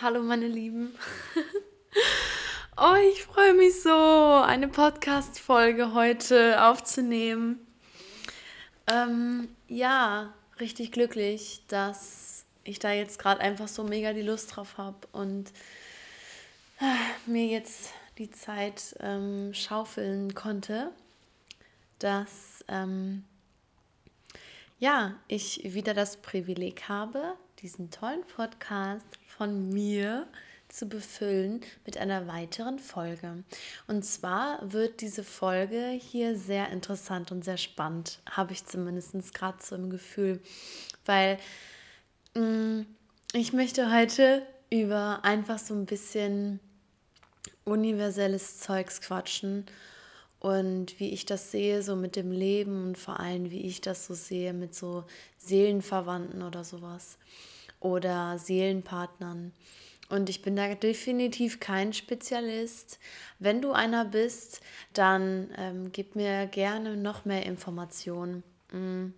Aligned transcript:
Hallo 0.00 0.22
meine 0.22 0.46
Lieben. 0.46 0.94
oh, 2.76 2.94
ich 3.10 3.24
freue 3.24 3.52
mich 3.52 3.82
so, 3.82 3.90
eine 3.90 4.68
Podcast-Folge 4.68 5.92
heute 5.92 6.62
aufzunehmen. 6.62 7.58
Ähm, 8.88 9.48
ja, 9.66 10.32
richtig 10.60 10.92
glücklich, 10.92 11.62
dass 11.66 12.44
ich 12.62 12.78
da 12.78 12.92
jetzt 12.92 13.18
gerade 13.18 13.40
einfach 13.40 13.66
so 13.66 13.82
mega 13.82 14.12
die 14.12 14.22
Lust 14.22 14.54
drauf 14.54 14.78
habe 14.78 15.08
und 15.10 15.50
äh, 16.80 17.28
mir 17.28 17.46
jetzt 17.46 17.90
die 18.18 18.30
Zeit 18.30 18.94
ähm, 19.00 19.52
schaufeln 19.52 20.32
konnte, 20.32 20.92
dass 21.98 22.64
ähm, 22.68 23.24
ja, 24.78 25.16
ich 25.26 25.60
wieder 25.64 25.92
das 25.92 26.18
Privileg 26.18 26.88
habe, 26.88 27.34
diesen 27.62 27.90
tollen 27.90 28.22
Podcast 28.36 29.17
von 29.38 29.70
mir 29.70 30.26
zu 30.68 30.86
befüllen 30.86 31.60
mit 31.86 31.96
einer 31.96 32.26
weiteren 32.26 32.78
Folge. 32.78 33.44
Und 33.86 34.04
zwar 34.04 34.60
wird 34.72 35.00
diese 35.00 35.24
Folge 35.24 35.90
hier 35.90 36.36
sehr 36.36 36.70
interessant 36.70 37.32
und 37.32 37.44
sehr 37.44 37.56
spannend, 37.56 38.18
habe 38.28 38.52
ich 38.52 38.66
zumindest 38.66 39.32
gerade 39.32 39.58
so 39.62 39.76
im 39.76 39.90
Gefühl, 39.90 40.40
weil 41.06 41.38
mh, 42.34 42.42
mm, 42.42 42.86
ich 43.32 43.52
möchte 43.52 43.92
heute 43.92 44.42
über 44.70 45.20
einfach 45.22 45.58
so 45.58 45.74
ein 45.74 45.86
bisschen 45.86 46.60
universelles 47.64 48.58
Zeugs 48.60 49.00
quatschen 49.00 49.66
und 50.40 50.98
wie 50.98 51.10
ich 51.10 51.26
das 51.26 51.50
sehe, 51.50 51.82
so 51.82 51.96
mit 51.96 52.16
dem 52.16 52.32
Leben 52.32 52.88
und 52.88 52.98
vor 52.98 53.20
allem, 53.20 53.50
wie 53.50 53.62
ich 53.62 53.80
das 53.80 54.06
so 54.06 54.14
sehe 54.14 54.52
mit 54.52 54.74
so 54.74 55.04
Seelenverwandten 55.38 56.42
oder 56.42 56.64
sowas 56.64 57.18
oder 57.80 58.38
Seelenpartnern. 58.38 59.52
Und 60.08 60.30
ich 60.30 60.40
bin 60.42 60.56
da 60.56 60.74
definitiv 60.74 61.60
kein 61.60 61.92
Spezialist. 61.92 62.98
Wenn 63.38 63.60
du 63.60 63.72
einer 63.72 64.04
bist, 64.06 64.60
dann 64.94 65.50
ähm, 65.56 65.92
gib 65.92 66.16
mir 66.16 66.46
gerne 66.46 66.96
noch 66.96 67.24
mehr 67.24 67.44
Informationen. 67.44 68.42
Mm. 68.72 69.08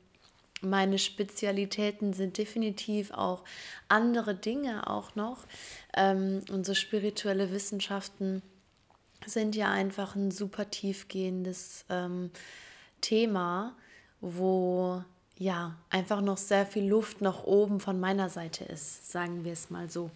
Meine 0.62 0.98
Spezialitäten 0.98 2.12
sind 2.12 2.36
definitiv 2.36 3.12
auch 3.12 3.44
andere 3.88 4.34
Dinge 4.34 4.90
auch 4.90 5.14
noch. 5.14 5.46
Ähm, 5.96 6.42
unsere 6.50 6.74
spirituelle 6.74 7.50
Wissenschaften 7.50 8.42
sind 9.24 9.56
ja 9.56 9.70
einfach 9.70 10.16
ein 10.16 10.30
super 10.30 10.68
tiefgehendes 10.68 11.86
ähm, 11.88 12.30
Thema, 13.00 13.74
wo 14.20 15.02
ja 15.40 15.74
einfach 15.88 16.20
noch 16.20 16.36
sehr 16.36 16.66
viel 16.66 16.86
Luft 16.86 17.22
nach 17.22 17.44
oben 17.44 17.80
von 17.80 17.98
meiner 17.98 18.28
Seite 18.28 18.64
ist, 18.64 19.10
sagen 19.10 19.42
wir 19.42 19.52
es 19.52 19.70
mal 19.70 19.88
so. 19.90 20.10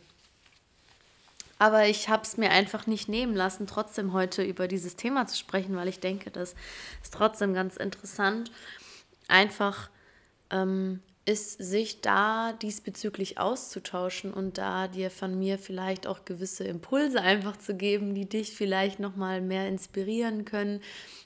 Aber 1.58 1.86
ich 1.86 2.10
habe 2.10 2.24
es 2.24 2.36
mir 2.36 2.50
einfach 2.50 2.86
nicht 2.86 3.08
nehmen 3.08 3.34
lassen, 3.34 3.66
trotzdem 3.66 4.12
heute 4.12 4.42
über 4.44 4.68
dieses 4.68 4.96
Thema 4.96 5.26
zu 5.26 5.36
sprechen, 5.38 5.76
weil 5.76 5.88
ich 5.88 5.98
denke, 5.98 6.30
das 6.30 6.54
ist 7.02 7.14
trotzdem 7.14 7.54
ganz 7.54 7.76
interessant, 7.76 8.52
einfach 9.26 9.88
ähm, 10.50 11.00
ist, 11.24 11.52
sich 11.52 12.02
da 12.02 12.52
diesbezüglich 12.52 13.38
auszutauschen 13.38 14.34
und 14.34 14.58
da 14.58 14.88
dir 14.88 15.10
von 15.10 15.38
mir 15.38 15.58
vielleicht 15.58 16.06
auch 16.06 16.26
gewisse 16.26 16.64
Impulse 16.64 17.22
einfach 17.22 17.56
zu 17.56 17.74
geben, 17.74 18.14
die 18.14 18.28
dich 18.28 18.54
vielleicht 18.54 19.00
nochmal 19.00 19.40
mehr 19.40 19.68
inspirieren 19.68 20.44
können, 20.44 20.82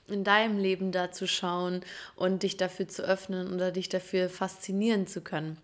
in 0.08 0.24
deinem 0.24 0.58
Leben 0.58 0.92
da 0.92 1.10
zu 1.12 1.26
schauen 1.26 1.82
und 2.16 2.42
dich 2.42 2.56
dafür 2.56 2.88
zu 2.88 3.02
öffnen 3.02 3.52
oder 3.52 3.70
dich 3.70 3.88
dafür 3.88 4.28
faszinieren 4.28 5.06
zu 5.06 5.20
können. 5.20 5.58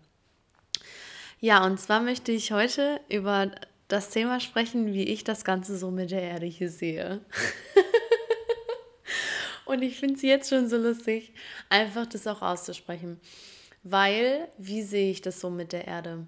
Ja, 1.39 1.65
und 1.65 1.79
zwar 1.79 2.01
möchte 2.01 2.31
ich 2.31 2.51
heute 2.51 2.99
über 3.09 3.51
das 3.87 4.09
Thema 4.09 4.39
sprechen, 4.39 4.93
wie 4.93 5.03
ich 5.03 5.23
das 5.23 5.43
Ganze 5.43 5.77
so 5.77 5.91
mit 5.91 6.11
der 6.11 6.21
Erde 6.21 6.45
hier 6.45 6.69
sehe. 6.69 7.21
und 9.65 9.81
ich 9.81 9.99
finde 9.99 10.15
es 10.15 10.21
jetzt 10.21 10.49
schon 10.49 10.69
so 10.69 10.77
lustig, 10.77 11.33
einfach 11.69 12.05
das 12.05 12.25
auch 12.25 12.41
auszusprechen. 12.41 13.19
Weil, 13.83 14.47
wie 14.57 14.81
sehe 14.81 15.11
ich 15.11 15.21
das 15.21 15.39
so 15.39 15.51
mit 15.51 15.71
der 15.71 15.85
Erde? 15.85 16.25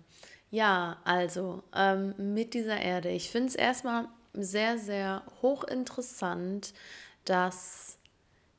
Ja, 0.52 1.02
also 1.04 1.64
ähm, 1.76 2.14
mit 2.34 2.54
dieser 2.54 2.80
Erde. 2.80 3.10
Ich 3.10 3.30
finde 3.30 3.50
es 3.50 3.56
erstmal 3.56 4.08
sehr, 4.34 4.78
sehr 4.78 5.24
hochinteressant, 5.42 6.74
dass 7.26 7.97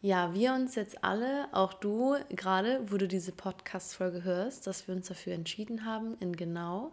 ja, 0.01 0.33
wir 0.33 0.55
uns 0.55 0.77
jetzt 0.77 1.03
alle, 1.03 1.49
auch 1.53 1.75
du 1.75 2.17
gerade, 2.31 2.81
wo 2.91 2.97
du 2.97 3.09
diese 3.09 3.33
Podcast-Folge 3.33 4.23
hörst, 4.23 4.67
dass 4.67 4.87
wir 4.87 4.95
uns 4.95 5.09
dafür 5.09 5.35
entschieden 5.35 5.85
haben, 5.85 6.17
in 6.21 6.37
genau 6.37 6.93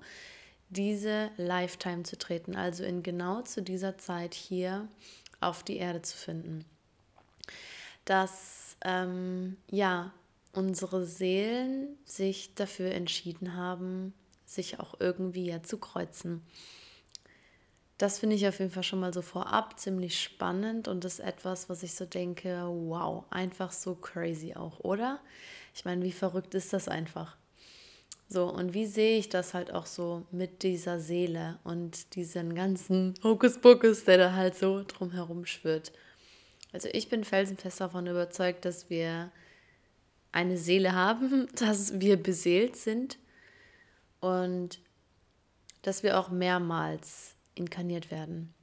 diese 0.70 1.30
Lifetime 1.38 2.04
zu 2.04 2.18
treten, 2.18 2.56
also 2.56 2.84
in 2.84 3.04
genau 3.04 3.42
zu 3.44 3.62
dieser 3.62 3.98
Zeit 3.98 4.34
hier 4.34 4.88
auf 5.40 5.62
die 5.62 5.78
Erde 5.78 6.02
zu 6.02 6.18
finden. 6.18 6.66
Dass 8.06 8.76
ähm, 8.84 9.58
ja 9.70 10.12
unsere 10.54 11.06
Seelen 11.06 11.98
sich 12.06 12.56
dafür 12.56 12.92
entschieden 12.92 13.56
haben, 13.56 14.14
sich 14.46 14.80
auch 14.80 14.96
irgendwie 15.00 15.46
ja 15.46 15.62
zu 15.62 15.78
kreuzen. 15.78 16.42
Das 17.98 18.20
finde 18.20 18.36
ich 18.36 18.46
auf 18.48 18.60
jeden 18.60 18.72
Fall 18.72 18.84
schon 18.84 19.00
mal 19.00 19.14
so 19.14 19.22
vorab 19.22 19.80
ziemlich 19.80 20.22
spannend 20.22 20.90
und 20.90 21.06
ist 21.06 21.20
etwas, 21.20 21.70
was 21.70 21.82
ich 21.82 21.94
so 21.94 22.06
denke, 22.06 22.66
wow, 22.68 23.24
einfach 23.30 23.72
so 23.72 23.96
crazy 23.96 24.54
auch, 24.54 24.82
oder? 24.82 25.20
Ich 25.74 25.86
meine, 25.86 26.04
wie 26.04 26.12
verrückt 26.12 26.56
ist 26.56 26.74
das 26.74 26.90
einfach? 26.90 27.38
So, 28.28 28.50
und 28.50 28.74
wie 28.74 28.86
sehe 28.86 29.18
ich 29.18 29.30
das 29.30 29.54
halt 29.54 29.72
auch 29.72 29.86
so 29.86 30.26
mit 30.32 30.64
dieser 30.64 31.00
Seele 31.00 31.60
und 31.64 32.16
diesen 32.16 32.56
ganzen 32.56 33.14
Hokuspokus, 33.24 34.04
der 34.04 34.18
da 34.18 34.34
halt 34.34 34.56
so 34.56 34.84
drumherum 34.86 35.46
schwirrt? 35.46 35.94
Also 36.74 36.90
ich 36.92 37.08
bin 37.08 37.24
felsenfest 37.24 37.80
davon 37.80 38.08
überzeugt, 38.08 38.66
dass 38.66 38.90
wir 38.90 39.32
eine 40.32 40.58
Seele 40.58 40.94
haben, 40.94 41.48
dass 41.56 42.02
wir 42.02 42.22
beseelt 42.22 42.76
sind 42.76 43.18
und 44.20 44.80
dass 45.84 46.04
wir 46.04 46.20
auch 46.20 46.30
mehrmals 46.30 47.35
inkarniert 47.56 48.12
werden. 48.12 48.54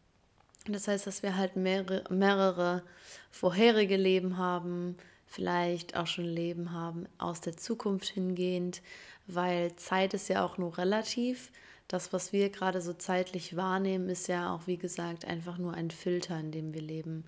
Das 0.66 0.86
heißt, 0.86 1.06
dass 1.06 1.22
wir 1.22 1.36
halt 1.36 1.56
mehrere, 1.56 2.04
mehrere 2.10 2.82
vorherige 3.30 3.97
Leben 3.97 4.36
haben, 4.36 4.97
vielleicht 5.26 5.97
auch 5.97 6.06
schon 6.06 6.25
Leben 6.25 6.72
haben 6.72 7.06
aus 7.19 7.41
der 7.41 7.56
Zukunft 7.56 8.08
hingehend, 8.08 8.82
weil 9.26 9.75
Zeit 9.76 10.14
ist 10.14 10.28
ja 10.28 10.44
auch 10.44 10.58
nur 10.58 10.78
relativ. 10.78 11.50
Das, 11.88 12.12
was 12.12 12.32
wir 12.32 12.50
gerade 12.50 12.80
so 12.80 12.92
zeitlich 12.92 13.56
wahrnehmen, 13.56 14.08
ist 14.08 14.28
ja 14.28 14.54
auch, 14.54 14.66
wie 14.66 14.76
gesagt, 14.76 15.24
einfach 15.24 15.59
nur 15.59 15.74
ein 15.74 15.91
Filter, 15.91 16.38
in 16.38 16.53
dem 16.53 16.74
wir 16.74 16.82
leben. 16.82 17.24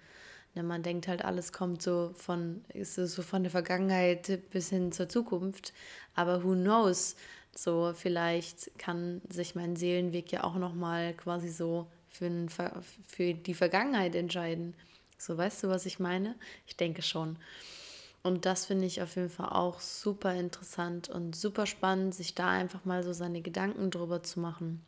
Ne, 0.55 0.63
man 0.63 0.83
denkt 0.83 1.09
halt, 1.09 1.25
alles 1.25 1.53
kommt 1.53 1.83
so 1.83 2.13
von, 2.15 2.65
ist 2.69 2.95
so 2.95 3.23
von 3.23 3.43
der 3.43 3.51
Vergangenheit 3.51 4.51
bis 4.51 4.71
hin 4.71 4.93
zur 4.93 5.09
Zukunft. 5.09 5.73
Aber 6.15 6.45
who 6.45 6.53
knows? 6.55 7.17
So, 7.55 7.93
vielleicht 7.95 8.77
kann 8.79 9.23
sich 9.29 9.55
mein 9.55 9.77
Seelenweg 9.77 10.33
ja 10.33 10.45
auch 10.45 10.57
nochmal 10.57 11.15
quasi 11.15 11.49
so 11.49 11.87
für, 12.09 12.27
ein, 12.27 12.49
für 12.49 13.35
die 13.35 13.55
Vergangenheit 13.55 14.15
entscheiden. 14.15 14.75
So, 15.19 15.37
weißt 15.37 15.63
du, 15.63 15.69
was 15.69 15.87
ich 15.87 15.99
meine? 16.01 16.35
Ich 16.67 16.77
denke 16.77 17.03
schon. 17.03 17.37
Und 18.23 18.47
das 18.47 18.67
finde 18.67 18.87
ich 18.87 19.03
auf 19.03 19.17
jeden 19.17 19.29
Fall 19.29 19.51
auch 19.51 19.81
super 19.81 20.35
interessant 20.35 21.09
und 21.09 21.37
super 21.37 21.67
spannend, 21.67 22.15
sich 22.15 22.35
da 22.35 22.49
einfach 22.51 22.85
mal 22.85 23.03
so 23.03 23.13
seine 23.13 23.43
Gedanken 23.43 23.91
drüber 23.91 24.23
zu 24.23 24.41
machen. 24.41 24.85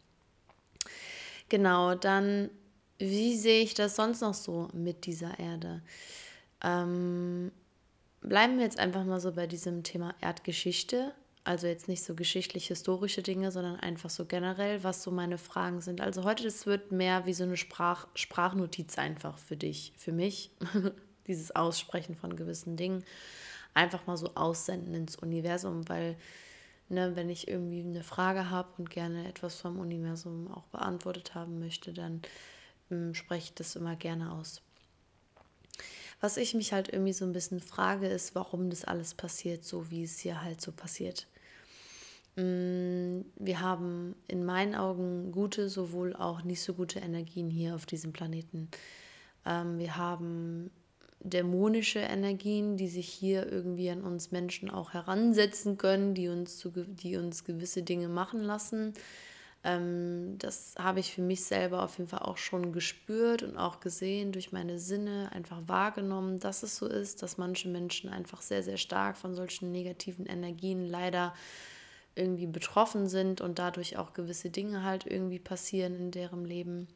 Genau, 1.48 1.94
dann 1.94 2.50
wie 2.98 3.36
sehe 3.36 3.62
ich 3.62 3.74
das 3.74 3.96
sonst 3.96 4.22
noch 4.22 4.34
so 4.34 4.68
mit 4.72 5.04
dieser 5.04 5.38
Erde? 5.38 5.82
Ähm, 6.62 7.52
bleiben 8.22 8.56
wir 8.56 8.64
jetzt 8.64 8.78
einfach 8.78 9.04
mal 9.04 9.20
so 9.20 9.32
bei 9.32 9.46
diesem 9.46 9.82
Thema 9.82 10.14
Erdgeschichte. 10.20 11.12
Also 11.46 11.68
jetzt 11.68 11.86
nicht 11.86 12.02
so 12.02 12.16
geschichtlich-historische 12.16 13.22
Dinge, 13.22 13.52
sondern 13.52 13.78
einfach 13.78 14.10
so 14.10 14.24
generell, 14.24 14.82
was 14.82 15.04
so 15.04 15.12
meine 15.12 15.38
Fragen 15.38 15.80
sind. 15.80 16.00
Also 16.00 16.24
heute, 16.24 16.42
das 16.42 16.66
wird 16.66 16.90
mehr 16.90 17.24
wie 17.24 17.34
so 17.34 17.44
eine 17.44 17.56
Sprach 17.56 18.08
Sprachnotiz 18.16 18.98
einfach 18.98 19.38
für 19.38 19.56
dich, 19.56 19.92
für 19.96 20.10
mich. 20.10 20.50
Dieses 21.28 21.54
Aussprechen 21.54 22.16
von 22.16 22.34
gewissen 22.34 22.76
Dingen. 22.76 23.04
Einfach 23.74 24.08
mal 24.08 24.16
so 24.16 24.34
aussenden 24.34 24.92
ins 24.94 25.14
Universum, 25.14 25.88
weil 25.88 26.16
ne, 26.88 27.14
wenn 27.14 27.30
ich 27.30 27.46
irgendwie 27.46 27.82
eine 27.82 28.02
Frage 28.02 28.50
habe 28.50 28.70
und 28.78 28.90
gerne 28.90 29.28
etwas 29.28 29.60
vom 29.60 29.78
Universum 29.78 30.50
auch 30.52 30.64
beantwortet 30.64 31.36
haben 31.36 31.60
möchte, 31.60 31.92
dann 31.92 32.22
ähm, 32.90 33.14
spreche 33.14 33.44
ich 33.44 33.54
das 33.54 33.76
immer 33.76 33.94
gerne 33.94 34.32
aus. 34.32 34.62
Was 36.20 36.38
ich 36.38 36.54
mich 36.54 36.72
halt 36.72 36.88
irgendwie 36.92 37.12
so 37.12 37.24
ein 37.24 37.32
bisschen 37.32 37.60
frage, 37.60 38.08
ist, 38.08 38.34
warum 38.34 38.68
das 38.68 38.84
alles 38.84 39.14
passiert, 39.14 39.64
so 39.64 39.92
wie 39.92 40.02
es 40.02 40.18
hier 40.18 40.42
halt 40.42 40.60
so 40.60 40.72
passiert. 40.72 41.28
Mm, 42.36 43.22
wir 43.36 43.60
haben 43.60 44.14
in 44.28 44.44
meinen 44.44 44.74
Augen 44.74 45.32
gute, 45.32 45.68
sowohl 45.68 46.14
auch 46.14 46.42
nicht 46.42 46.62
so 46.62 46.74
gute 46.74 47.00
Energien 47.00 47.50
hier 47.50 47.74
auf 47.74 47.86
diesem 47.86 48.12
Planeten. 48.12 48.68
Ähm, 49.46 49.78
wir 49.78 49.96
haben 49.96 50.70
dämonische 51.20 52.00
Energien, 52.00 52.76
die 52.76 52.88
sich 52.88 53.08
hier 53.08 53.50
irgendwie 53.50 53.90
an 53.90 54.02
uns 54.02 54.30
Menschen 54.32 54.70
auch 54.70 54.92
heransetzen 54.94 55.78
können, 55.78 56.14
die 56.14 56.28
uns, 56.28 56.58
zu, 56.58 56.70
die 56.70 57.16
uns 57.16 57.44
gewisse 57.44 57.82
Dinge 57.82 58.08
machen 58.08 58.42
lassen 58.42 58.94
Ähm, 59.64 60.38
das 60.38 60.74
habe 60.78 61.00
ich 61.00 61.12
für 61.12 61.22
mich 61.22 61.44
selber 61.44 61.82
auf 61.82 61.98
jeden 61.98 62.08
Fall 62.08 62.20
auch 62.20 62.38
schon 62.38 62.72
gespürt 62.72 63.42
und 63.42 63.56
auch 63.56 63.80
gesehen 63.80 64.32
durch 64.32 64.52
meine 64.52 64.78
Sinne, 64.78 65.30
einfach 65.32 65.60
wahrgenommen, 65.66 66.38
dass 66.40 66.62
es 66.62 66.76
so 66.76 66.86
ist, 66.86 67.22
dass 67.22 67.38
manche 67.38 67.68
Menschen 67.68 68.08
einfach 68.10 68.42
sehr, 68.42 68.62
sehr 68.62 68.76
stark 68.76 69.16
von 69.16 69.34
solchen 69.34 69.72
negativen 69.72 70.26
Energien 70.26 70.86
leider 70.86 71.34
irgendwie 72.16 72.46
betroffen 72.46 73.06
sind 73.06 73.40
und 73.40 73.58
dadurch 73.58 73.96
auch 73.98 74.12
gewisse 74.14 74.50
Dinge 74.50 74.82
halt 74.82 75.06
irgendwie 75.06 75.38
passieren 75.38 75.94
in 75.94 76.10
deren 76.10 76.44
Leben. 76.44 76.88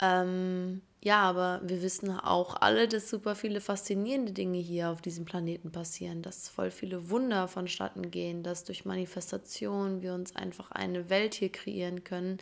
Ähm, 0.00 0.82
ja, 1.00 1.22
aber 1.22 1.60
wir 1.64 1.82
wissen 1.82 2.10
auch 2.10 2.60
alle, 2.60 2.88
dass 2.88 3.08
super 3.08 3.34
viele 3.34 3.60
faszinierende 3.60 4.32
Dinge 4.32 4.58
hier 4.58 4.90
auf 4.90 5.00
diesem 5.00 5.24
Planeten 5.24 5.70
passieren, 5.70 6.22
dass 6.22 6.48
voll 6.48 6.70
viele 6.70 7.10
Wunder 7.10 7.46
vonstatten 7.48 8.10
gehen, 8.10 8.42
dass 8.42 8.64
durch 8.64 8.84
Manifestation 8.84 10.02
wir 10.02 10.14
uns 10.14 10.34
einfach 10.34 10.70
eine 10.72 11.10
Welt 11.10 11.34
hier 11.34 11.50
kreieren 11.50 12.02
können, 12.04 12.38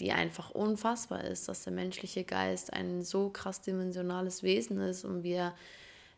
die 0.00 0.12
einfach 0.12 0.50
unfassbar 0.50 1.24
ist, 1.24 1.48
dass 1.48 1.64
der 1.64 1.72
menschliche 1.72 2.24
Geist 2.24 2.72
ein 2.72 3.02
so 3.02 3.28
krass 3.28 3.60
dimensionales 3.60 4.42
Wesen 4.42 4.80
ist 4.80 5.04
und 5.04 5.22
wir 5.22 5.52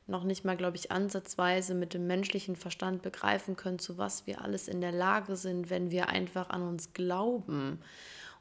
noch 0.06 0.24
nicht 0.24 0.44
mal, 0.44 0.56
glaube 0.56 0.76
ich, 0.76 0.90
ansatzweise 0.90 1.74
mit 1.74 1.94
dem 1.94 2.06
menschlichen 2.06 2.56
Verstand 2.56 3.02
begreifen 3.02 3.56
können, 3.56 3.78
zu 3.78 3.98
was 3.98 4.26
wir 4.26 4.42
alles 4.42 4.68
in 4.68 4.80
der 4.80 4.92
Lage 4.92 5.36
sind, 5.36 5.70
wenn 5.70 5.90
wir 5.90 6.08
einfach 6.08 6.50
an 6.50 6.62
uns 6.62 6.92
glauben 6.92 7.78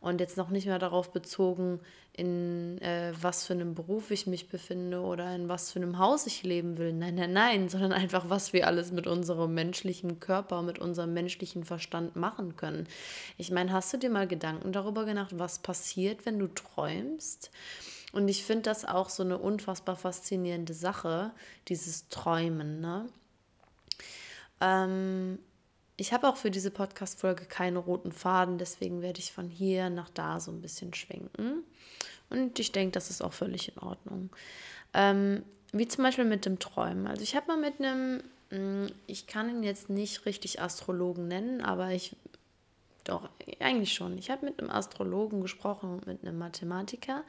und 0.01 0.19
jetzt 0.19 0.35
noch 0.35 0.49
nicht 0.49 0.65
mehr 0.65 0.79
darauf 0.79 1.11
bezogen, 1.11 1.79
in 2.13 2.79
äh, 2.81 3.13
was 3.21 3.45
für 3.45 3.53
einem 3.53 3.75
Beruf 3.75 4.11
ich 4.11 4.27
mich 4.27 4.49
befinde 4.49 4.99
oder 4.99 5.33
in 5.33 5.47
was 5.47 5.71
für 5.71 5.79
einem 5.79 5.99
Haus 5.99 6.25
ich 6.27 6.43
leben 6.43 6.77
will. 6.77 6.91
Nein, 6.91 7.15
nein, 7.15 7.31
nein, 7.31 7.69
sondern 7.69 7.93
einfach, 7.93 8.29
was 8.29 8.51
wir 8.51 8.67
alles 8.67 8.91
mit 8.91 9.07
unserem 9.07 9.53
menschlichen 9.53 10.19
Körper, 10.19 10.63
mit 10.63 10.79
unserem 10.79 11.13
menschlichen 11.13 11.63
Verstand 11.63 12.15
machen 12.15 12.57
können. 12.57 12.87
Ich 13.37 13.51
meine, 13.51 13.71
hast 13.71 13.93
du 13.93 13.97
dir 13.97 14.09
mal 14.09 14.27
Gedanken 14.27 14.73
darüber 14.73 15.05
gemacht, 15.05 15.37
was 15.37 15.59
passiert, 15.59 16.25
wenn 16.25 16.39
du 16.39 16.47
träumst? 16.47 17.51
Und 18.11 18.27
ich 18.27 18.43
finde 18.43 18.63
das 18.63 18.85
auch 18.85 19.09
so 19.09 19.23
eine 19.23 19.37
unfassbar 19.37 19.95
faszinierende 19.95 20.73
Sache, 20.73 21.31
dieses 21.67 22.09
Träumen. 22.09 22.81
Ne? 22.81 23.07
Ähm, 24.59 25.39
ich 25.97 26.13
habe 26.13 26.27
auch 26.27 26.35
für 26.35 26.51
diese 26.51 26.71
Podcast-Folge 26.71 27.45
keinen 27.45 27.77
roten 27.77 28.11
Faden, 28.11 28.57
deswegen 28.57 29.01
werde 29.01 29.19
ich 29.19 29.31
von 29.31 29.49
hier 29.49 29.89
nach 29.89 30.09
da 30.09 30.39
so 30.39 30.51
ein 30.51 30.61
bisschen 30.61 30.93
schwenken. 30.93 31.63
Und 32.29 32.57
ich 32.59 32.71
denke, 32.71 32.93
das 32.93 33.09
ist 33.09 33.21
auch 33.21 33.33
völlig 33.33 33.69
in 33.69 33.77
Ordnung. 33.77 34.29
Ähm, 34.93 35.43
wie 35.73 35.87
zum 35.87 36.03
Beispiel 36.03 36.25
mit 36.25 36.45
dem 36.45 36.59
Träumen. 36.59 37.07
Also 37.07 37.23
ich 37.23 37.35
habe 37.35 37.47
mal 37.47 37.57
mit 37.57 37.79
einem, 37.79 38.23
hm, 38.49 38.87
ich 39.07 39.27
kann 39.27 39.49
ihn 39.49 39.63
jetzt 39.63 39.89
nicht 39.89 40.25
richtig 40.25 40.61
Astrologen 40.61 41.27
nennen, 41.27 41.61
aber 41.61 41.91
ich, 41.91 42.15
doch, 43.03 43.29
eigentlich 43.59 43.93
schon. 43.93 44.17
Ich 44.17 44.29
habe 44.29 44.45
mit 44.45 44.59
einem 44.59 44.69
Astrologen 44.69 45.41
gesprochen 45.41 45.91
und 45.93 46.07
mit 46.07 46.23
einem 46.23 46.37
Mathematiker, 46.37 47.23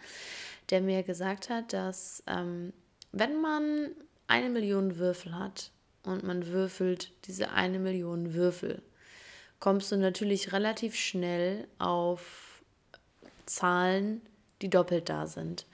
der 0.70 0.80
mir 0.80 1.02
gesagt 1.02 1.50
hat, 1.50 1.72
dass 1.72 2.22
ähm, 2.26 2.72
wenn 3.12 3.40
man 3.40 3.90
eine 4.26 4.48
Million 4.48 4.96
Würfel 4.96 5.38
hat, 5.38 5.70
und 6.04 6.24
man 6.24 6.46
würfelt 6.48 7.12
diese 7.26 7.50
eine 7.52 7.78
Million 7.78 8.34
Würfel, 8.34 8.82
kommst 9.60 9.92
du 9.92 9.96
natürlich 9.96 10.52
relativ 10.52 10.96
schnell 10.96 11.68
auf 11.78 12.62
Zahlen, 13.46 14.20
die 14.60 14.70
doppelt 14.70 15.08
da 15.08 15.26
sind. 15.26 15.66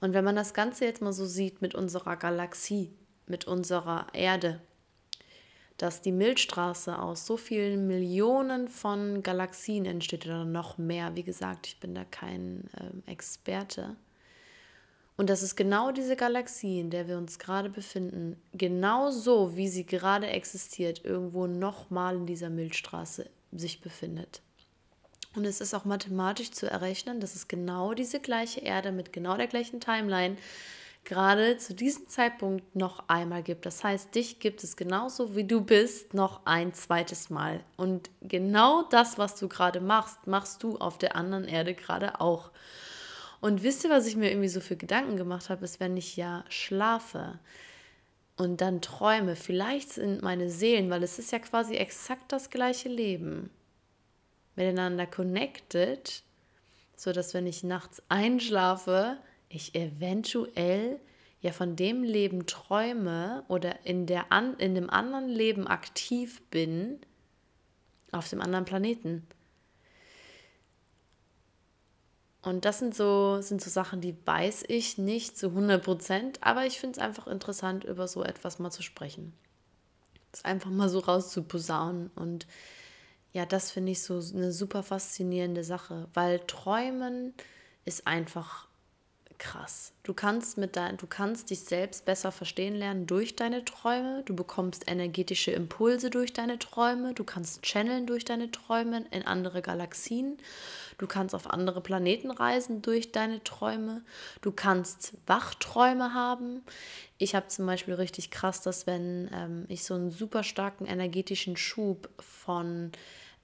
Und 0.00 0.14
wenn 0.14 0.24
man 0.24 0.36
das 0.36 0.54
Ganze 0.54 0.84
jetzt 0.84 1.02
mal 1.02 1.12
so 1.12 1.26
sieht 1.26 1.62
mit 1.62 1.74
unserer 1.74 2.16
Galaxie, 2.16 2.92
mit 3.26 3.46
unserer 3.46 4.06
Erde, 4.12 4.60
dass 5.78 6.00
die 6.00 6.12
Milchstraße 6.12 6.98
aus 6.98 7.26
so 7.26 7.36
vielen 7.36 7.86
Millionen 7.88 8.68
von 8.68 9.22
Galaxien 9.22 9.84
entsteht 9.84 10.26
oder 10.26 10.44
noch 10.44 10.78
mehr, 10.78 11.16
wie 11.16 11.22
gesagt, 11.24 11.66
ich 11.66 11.80
bin 11.80 11.94
da 11.94 12.04
kein 12.04 12.68
äh, 12.76 13.10
Experte, 13.10 13.96
und 15.16 15.28
das 15.28 15.42
ist 15.42 15.56
genau 15.56 15.92
diese 15.92 16.16
Galaxie, 16.16 16.80
in 16.80 16.90
der 16.90 17.06
wir 17.06 17.18
uns 17.18 17.38
gerade 17.38 17.68
befinden, 17.68 18.36
genau 18.52 19.10
so, 19.10 19.56
wie 19.56 19.68
sie 19.68 19.84
gerade 19.84 20.26
existiert, 20.26 21.04
irgendwo 21.04 21.46
nochmal 21.46 22.16
in 22.16 22.26
dieser 22.26 22.50
Milchstraße 22.50 23.28
sich 23.52 23.80
befindet. 23.80 24.40
Und 25.34 25.44
es 25.44 25.60
ist 25.60 25.74
auch 25.74 25.84
mathematisch 25.84 26.50
zu 26.50 26.70
errechnen, 26.70 27.20
dass 27.20 27.34
es 27.34 27.48
genau 27.48 27.94
diese 27.94 28.20
gleiche 28.20 28.60
Erde 28.60 28.92
mit 28.92 29.12
genau 29.12 29.36
der 29.36 29.46
gleichen 29.46 29.80
Timeline 29.80 30.36
gerade 31.04 31.56
zu 31.58 31.74
diesem 31.74 32.08
Zeitpunkt 32.08 32.76
noch 32.76 33.08
einmal 33.08 33.42
gibt. 33.42 33.66
Das 33.66 33.82
heißt, 33.82 34.14
dich 34.14 34.40
gibt 34.40 34.62
es 34.62 34.76
genauso 34.76 35.34
wie 35.34 35.44
du 35.44 35.60
bist 35.60 36.14
noch 36.14 36.46
ein 36.46 36.74
zweites 36.74 37.28
Mal. 37.28 37.60
Und 37.76 38.10
genau 38.20 38.82
das, 38.82 39.18
was 39.18 39.34
du 39.36 39.48
gerade 39.48 39.80
machst, 39.80 40.26
machst 40.26 40.62
du 40.62 40.78
auf 40.78 40.98
der 40.98 41.16
anderen 41.16 41.44
Erde 41.44 41.74
gerade 41.74 42.20
auch. 42.20 42.50
Und 43.42 43.64
wisst 43.64 43.82
ihr, 43.82 43.90
was 43.90 44.06
ich 44.06 44.14
mir 44.14 44.30
irgendwie 44.30 44.48
so 44.48 44.60
für 44.60 44.76
Gedanken 44.76 45.16
gemacht 45.16 45.50
habe, 45.50 45.64
ist, 45.64 45.80
wenn 45.80 45.96
ich 45.96 46.16
ja 46.16 46.44
schlafe 46.48 47.40
und 48.36 48.60
dann 48.60 48.80
träume, 48.80 49.34
vielleicht 49.34 49.90
sind 49.90 50.22
meine 50.22 50.48
Seelen, 50.48 50.90
weil 50.90 51.02
es 51.02 51.18
ist 51.18 51.32
ja 51.32 51.40
quasi 51.40 51.74
exakt 51.74 52.30
das 52.30 52.50
gleiche 52.50 52.88
Leben, 52.88 53.50
miteinander 54.54 55.08
connected, 55.08 56.22
so 56.94 57.10
dass 57.10 57.34
wenn 57.34 57.48
ich 57.48 57.64
nachts 57.64 58.00
einschlafe, 58.08 59.16
ich 59.48 59.74
eventuell 59.74 61.00
ja 61.40 61.50
von 61.50 61.74
dem 61.74 62.04
Leben 62.04 62.46
träume 62.46 63.42
oder 63.48 63.84
in, 63.84 64.06
der 64.06 64.30
an, 64.30 64.54
in 64.58 64.76
dem 64.76 64.88
anderen 64.88 65.28
Leben 65.28 65.66
aktiv 65.66 66.40
bin, 66.52 67.00
auf 68.12 68.28
dem 68.28 68.40
anderen 68.40 68.66
Planeten. 68.66 69.26
Und 72.42 72.64
das 72.64 72.80
sind 72.80 72.94
so, 72.94 73.40
sind 73.40 73.62
so 73.62 73.70
Sachen, 73.70 74.00
die 74.00 74.16
weiß 74.26 74.64
ich 74.66 74.98
nicht 74.98 75.38
zu 75.38 75.48
100 75.48 75.82
Prozent, 75.82 76.38
aber 76.42 76.66
ich 76.66 76.80
finde 76.80 76.98
es 76.98 77.04
einfach 77.04 77.28
interessant, 77.28 77.84
über 77.84 78.08
so 78.08 78.24
etwas 78.24 78.58
mal 78.58 78.72
zu 78.72 78.82
sprechen. 78.82 79.32
Das 80.32 80.44
einfach 80.44 80.70
mal 80.70 80.88
so 80.88 80.98
rauszuposaunen. 80.98 82.10
Und 82.16 82.48
ja, 83.32 83.46
das 83.46 83.70
finde 83.70 83.92
ich 83.92 84.02
so 84.02 84.20
eine 84.34 84.52
super 84.52 84.82
faszinierende 84.82 85.62
Sache, 85.62 86.08
weil 86.14 86.40
Träumen 86.40 87.32
ist 87.84 88.06
einfach 88.06 88.66
krass. 89.42 89.92
Du 90.04 90.14
kannst 90.14 90.56
mit 90.56 90.76
dein, 90.76 90.96
du 90.98 91.08
kannst 91.08 91.50
dich 91.50 91.60
selbst 91.60 92.04
besser 92.04 92.30
verstehen 92.30 92.76
lernen 92.76 93.06
durch 93.08 93.34
deine 93.34 93.64
Träume. 93.64 94.22
Du 94.24 94.36
bekommst 94.36 94.88
energetische 94.88 95.50
Impulse 95.50 96.10
durch 96.10 96.32
deine 96.32 96.60
Träume. 96.60 97.12
Du 97.12 97.24
kannst 97.24 97.62
channeln 97.62 98.06
durch 98.06 98.24
deine 98.24 98.52
Träume 98.52 99.04
in 99.10 99.26
andere 99.26 99.60
Galaxien. 99.60 100.38
Du 100.96 101.08
kannst 101.08 101.34
auf 101.34 101.50
andere 101.50 101.80
Planeten 101.80 102.30
reisen 102.30 102.82
durch 102.82 103.10
deine 103.10 103.42
Träume. 103.42 104.02
Du 104.42 104.52
kannst 104.52 105.14
Wachträume 105.26 106.14
haben. 106.14 106.62
Ich 107.18 107.34
habe 107.34 107.48
zum 107.48 107.66
Beispiel 107.66 107.94
richtig 107.94 108.30
krass, 108.30 108.60
dass 108.62 108.86
wenn 108.86 109.28
ähm, 109.34 109.64
ich 109.68 109.82
so 109.82 109.94
einen 109.94 110.12
super 110.12 110.44
starken 110.44 110.86
energetischen 110.86 111.56
Schub 111.56 112.08
von 112.20 112.92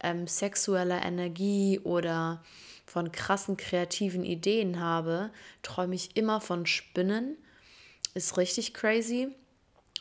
ähm, 0.01 0.29
sexueller 0.29 1.05
Energie 1.05 1.81
oder 1.81 2.41
von 2.89 3.13
krassen 3.13 3.57
kreativen 3.57 4.25
Ideen 4.25 4.81
habe, 4.81 5.31
träume 5.63 5.95
ich 5.95 6.17
immer 6.17 6.41
von 6.41 6.67
Spinnen. 6.67 7.37
Ist 8.15 8.37
richtig 8.37 8.75
crazy. 8.75 9.29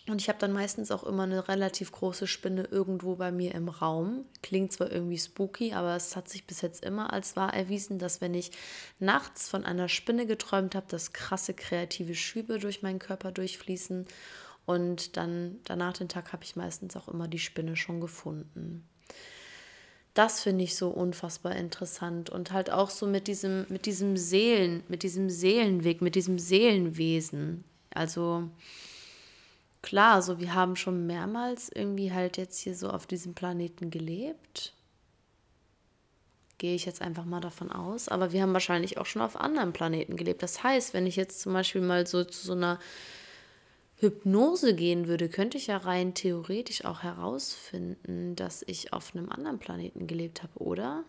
Und 0.08 0.22
ich 0.22 0.29
habe 0.29 0.39
dann 0.39 0.53
meistens 0.53 0.89
auch 0.89 1.03
immer 1.03 1.24
eine 1.24 1.50
relativ 1.50 1.91
große 1.91 2.27
Spinne 2.27 2.63
irgendwo 2.63 3.15
bei 3.15 3.29
mir 3.29 3.53
im 3.53 3.67
Raum. 3.67 4.24
Klingt 4.41 4.72
zwar 4.72 4.89
irgendwie 4.89 5.17
spooky, 5.17 5.74
aber 5.74 5.98
es 5.98 6.15
hat 6.15 6.29
sich 6.29 6.48
bis 6.48 6.62
jetzt 6.62 6.86
immer 6.86 7.12
als 7.12 7.36
wahr 7.36 7.53
erwiesen, 7.53 8.00
dass 8.00 8.22
wenn 8.22 8.34
ich 8.34 8.51
nachts 9.00 9.50
von 9.50 9.65
einer 9.65 9.89
Spinne 9.89 10.25
geträumt 10.25 10.75
habe, 10.75 10.88
dass 10.88 11.12
krasse 11.12 11.53
kreative 11.53 12.15
Schübe 12.15 12.58
durch 12.58 12.84
meinen 12.84 13.00
Körper 13.00 13.34
durchfließen. 13.34 14.06
Und 14.65 15.17
dann 15.17 15.60
danach 15.65 15.94
den 15.94 16.08
Tag 16.08 16.32
habe 16.32 16.46
ich 16.46 16.56
meistens 16.56 16.96
auch 16.96 17.10
immer 17.10 17.27
die 17.27 17.39
Spinne 17.39 17.75
schon 17.75 18.00
gefunden 18.00 18.88
das 20.18 20.42
finde 20.42 20.64
ich 20.64 20.76
so 20.76 20.90
unfassbar 20.90 21.56
interessant 21.56 22.32
und 22.32 22.52
halt 22.52 22.72
auch 22.72 22.90
so 22.90 23.06
mit 23.06 23.28
diesem, 23.28 23.68
mit 23.70 23.86
diesem 23.86 24.18
Seelen, 24.18 24.84
mit 24.88 25.04
diesem 25.04 25.30
Seelenweg, 25.30 26.02
mit 26.02 26.16
diesem 26.16 26.40
Seelenwesen. 26.40 27.64
Also 27.94 28.50
klar, 29.84 30.24
so 30.24 30.40
wir 30.40 30.56
haben 30.56 30.76
schon 30.76 31.06
mehrmals 31.06 31.70
irgendwie 31.70 32.12
halt 32.12 32.38
jetzt 32.38 32.58
hier 32.60 32.76
so 32.76 32.90
auf 32.90 33.06
diesem 33.06 33.36
Planeten 33.36 33.92
gelebt. 33.92 34.74
Gehe 36.58 36.74
ich 36.74 36.86
jetzt 36.86 37.04
einfach 37.04 37.26
mal 37.26 37.42
davon 37.42 37.72
aus. 37.72 38.08
Aber 38.08 38.32
wir 38.32 38.42
haben 38.42 38.54
wahrscheinlich 38.54 38.98
auch 38.98 39.06
schon 39.06 39.22
auf 39.22 39.40
anderen 39.40 39.72
Planeten 39.72 40.18
gelebt. 40.18 40.42
Das 40.42 40.64
heißt, 40.64 40.96
wenn 40.96 41.06
ich 41.06 41.16
jetzt 41.16 41.42
zum 41.42 41.54
Beispiel 41.54 41.82
mal 41.82 42.08
so 42.08 42.24
zu 42.24 42.44
so 42.44 42.54
einer 42.54 42.80
Hypnose 44.00 44.75
gehen 44.75 45.08
würde, 45.08 45.27
könnte 45.27 45.58
ich 45.58 45.68
ja 45.68 45.77
rein 45.77 46.13
theoretisch 46.13 46.86
auch 46.86 47.01
herausfinden, 47.01 48.36
dass 48.36 48.63
ich 48.68 48.94
auf 48.94 49.16
einem 49.16 49.30
anderen 49.30 49.58
Planeten 49.58 50.06
gelebt 50.06 50.44
habe, 50.44 50.60
oder? 50.60 51.04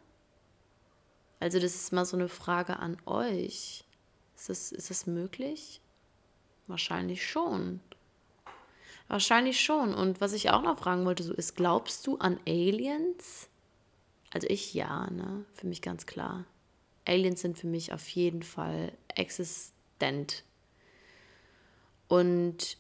Also 1.39 1.61
das 1.61 1.75
ist 1.75 1.93
mal 1.93 2.07
so 2.07 2.17
eine 2.17 2.29
Frage 2.29 2.79
an 2.79 2.97
euch. 3.05 3.85
Ist 4.37 4.49
das, 4.49 4.73
ist 4.73 4.91
das 4.91 5.07
möglich? 5.07 5.81
Wahrscheinlich 6.67 7.27
schon. 7.27 7.81
Wahrscheinlich 9.09 9.61
schon. 9.61 9.95
Und 9.95 10.21
was 10.21 10.33
ich 10.33 10.51
auch 10.51 10.63
noch 10.63 10.79
fragen 10.79 11.05
wollte, 11.05 11.23
so 11.23 11.35
ist, 11.35 11.57
glaubst 11.57 12.07
du 12.07 12.17
an 12.19 12.41
Aliens? 12.47 13.49
Also 14.31 14.47
ich 14.49 14.75
ja, 14.75 15.11
ne? 15.11 15.45
Für 15.55 15.67
mich 15.67 15.83
ganz 15.83 16.07
klar. 16.07 16.45
Aliens 17.07 17.41
sind 17.41 17.59
für 17.59 17.67
mich 17.67 17.93
auf 17.93 18.07
jeden 18.09 18.43
Fall 18.43 18.93
existent. 19.15 20.45
Und 22.09 22.77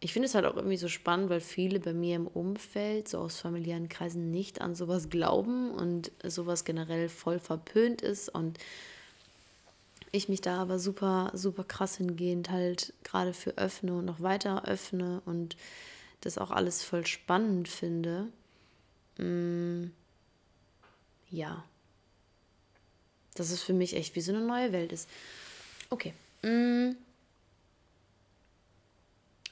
ich 0.00 0.12
finde 0.12 0.26
es 0.26 0.34
halt 0.34 0.44
auch 0.44 0.56
irgendwie 0.56 0.76
so 0.76 0.88
spannend, 0.88 1.28
weil 1.28 1.40
viele 1.40 1.80
bei 1.80 1.92
mir 1.92 2.16
im 2.16 2.28
Umfeld, 2.28 3.08
so 3.08 3.18
aus 3.18 3.40
familiären 3.40 3.88
Kreisen, 3.88 4.30
nicht 4.30 4.60
an 4.60 4.74
sowas 4.74 5.10
glauben 5.10 5.72
und 5.72 6.12
sowas 6.22 6.64
generell 6.64 7.08
voll 7.08 7.40
verpönt 7.40 8.02
ist 8.02 8.28
und 8.28 8.58
ich 10.12 10.28
mich 10.28 10.40
da 10.40 10.62
aber 10.62 10.78
super, 10.78 11.30
super 11.34 11.64
krass 11.64 11.96
hingehend 11.96 12.50
halt 12.50 12.94
gerade 13.04 13.34
für 13.34 13.58
öffne 13.58 13.94
und 13.94 14.04
noch 14.04 14.20
weiter 14.20 14.64
öffne 14.66 15.20
und 15.26 15.56
das 16.20 16.38
auch 16.38 16.50
alles 16.50 16.82
voll 16.82 17.06
spannend 17.06 17.68
finde. 17.68 18.28
Mm, 19.18 19.90
ja. 21.30 21.64
Dass 23.34 23.50
es 23.50 23.62
für 23.62 23.74
mich 23.74 23.94
echt 23.94 24.16
wie 24.16 24.20
so 24.20 24.32
eine 24.32 24.44
neue 24.44 24.72
Welt 24.72 24.92
ist. 24.92 25.08
Okay. 25.90 26.14
Mm. 26.42 26.92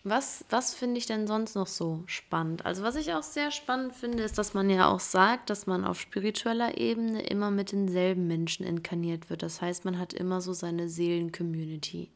Was, 0.08 0.44
was 0.50 0.72
finde 0.72 0.98
ich 0.98 1.06
denn 1.06 1.26
sonst 1.26 1.56
noch 1.56 1.66
so 1.66 2.04
spannend? 2.06 2.64
Also 2.64 2.84
was 2.84 2.94
ich 2.94 3.12
auch 3.12 3.24
sehr 3.24 3.50
spannend 3.50 3.92
finde, 3.92 4.22
ist, 4.22 4.38
dass 4.38 4.54
man 4.54 4.70
ja 4.70 4.86
auch 4.88 5.00
sagt, 5.00 5.50
dass 5.50 5.66
man 5.66 5.84
auf 5.84 5.98
spiritueller 5.98 6.78
Ebene 6.78 7.26
immer 7.26 7.50
mit 7.50 7.72
denselben 7.72 8.28
Menschen 8.28 8.64
inkarniert 8.64 9.30
wird. 9.30 9.42
Das 9.42 9.60
heißt, 9.60 9.84
man 9.84 9.98
hat 9.98 10.12
immer 10.12 10.40
so 10.40 10.52
seine 10.52 10.88
Seelen-Community, 10.88 12.08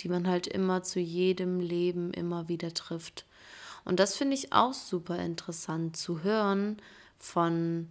die 0.00 0.08
man 0.08 0.26
halt 0.26 0.46
immer 0.46 0.84
zu 0.84 1.00
jedem 1.00 1.60
Leben 1.60 2.14
immer 2.14 2.48
wieder 2.48 2.72
trifft. 2.72 3.26
Und 3.84 4.00
das 4.00 4.16
finde 4.16 4.32
ich 4.32 4.54
auch 4.54 4.72
super 4.72 5.18
interessant 5.18 5.98
zu 5.98 6.22
hören 6.22 6.78
von 7.18 7.88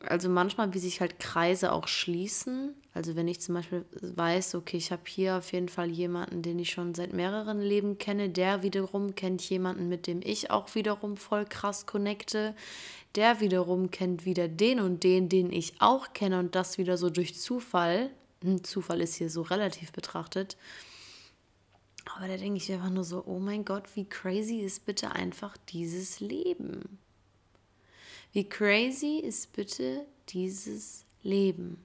also 0.00 0.30
manchmal, 0.30 0.72
wie 0.72 0.78
sich 0.78 1.02
halt 1.02 1.20
Kreise 1.20 1.72
auch 1.72 1.88
schließen. 1.88 2.74
Also 2.94 3.16
wenn 3.16 3.26
ich 3.26 3.40
zum 3.40 3.56
Beispiel 3.56 3.84
weiß, 4.00 4.54
okay, 4.54 4.76
ich 4.76 4.92
habe 4.92 5.02
hier 5.06 5.36
auf 5.36 5.52
jeden 5.52 5.68
Fall 5.68 5.90
jemanden, 5.90 6.42
den 6.42 6.60
ich 6.60 6.70
schon 6.70 6.94
seit 6.94 7.12
mehreren 7.12 7.60
Leben 7.60 7.98
kenne, 7.98 8.30
der 8.30 8.62
wiederum 8.62 9.16
kennt 9.16 9.42
jemanden, 9.50 9.88
mit 9.88 10.06
dem 10.06 10.20
ich 10.22 10.52
auch 10.52 10.72
wiederum 10.76 11.16
voll 11.16 11.44
krass 11.44 11.86
connecte. 11.86 12.54
Der 13.16 13.40
wiederum 13.40 13.90
kennt 13.90 14.24
wieder 14.24 14.46
den 14.46 14.78
und 14.78 15.02
den, 15.02 15.28
den 15.28 15.52
ich 15.52 15.74
auch 15.80 16.12
kenne 16.12 16.38
und 16.38 16.54
das 16.54 16.78
wieder 16.78 16.96
so 16.96 17.10
durch 17.10 17.34
Zufall. 17.34 18.10
Hm, 18.42 18.62
Zufall 18.62 19.00
ist 19.00 19.16
hier 19.16 19.28
so 19.28 19.42
relativ 19.42 19.90
betrachtet. 19.90 20.56
Aber 22.14 22.28
da 22.28 22.36
denke 22.36 22.58
ich 22.58 22.70
einfach 22.70 22.90
nur 22.90 23.04
so, 23.04 23.24
oh 23.26 23.40
mein 23.40 23.64
Gott, 23.64 23.84
wie 23.96 24.04
crazy 24.04 24.60
ist 24.60 24.86
bitte 24.86 25.10
einfach 25.10 25.56
dieses 25.68 26.20
Leben. 26.20 26.98
Wie 28.32 28.48
crazy 28.48 29.18
ist 29.18 29.52
bitte 29.52 30.06
dieses 30.28 31.04
Leben? 31.24 31.78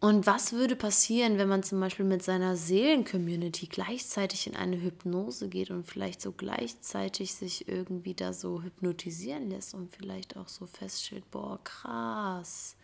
Und 0.00 0.26
was 0.26 0.54
würde 0.54 0.76
passieren, 0.76 1.36
wenn 1.36 1.48
man 1.48 1.62
zum 1.62 1.78
Beispiel 1.78 2.06
mit 2.06 2.22
seiner 2.22 2.56
Seelencommunity 2.56 3.66
gleichzeitig 3.66 4.46
in 4.46 4.56
eine 4.56 4.80
Hypnose 4.80 5.50
geht 5.50 5.70
und 5.70 5.84
vielleicht 5.84 6.22
so 6.22 6.32
gleichzeitig 6.32 7.34
sich 7.34 7.68
irgendwie 7.68 8.14
da 8.14 8.32
so 8.32 8.62
hypnotisieren 8.62 9.50
lässt 9.50 9.74
und 9.74 9.94
vielleicht 9.94 10.38
auch 10.38 10.48
so 10.48 10.64
feststellt, 10.64 11.30
boah, 11.30 11.60
krass, 11.64 12.76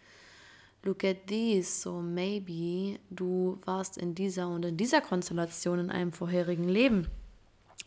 look 0.83 1.05
at 1.05 1.27
this, 1.27 1.81
so 1.81 2.03
maybe 2.03 2.99
du 3.09 3.59
warst 3.65 3.97
in 3.97 4.15
dieser 4.15 4.49
und 4.49 4.67
in 4.67 4.77
dieser 4.77 5.01
Konstellation 5.01 5.79
in 5.79 5.91
einem 5.91 6.13
vorherigen 6.13 6.69
Leben 6.69 7.09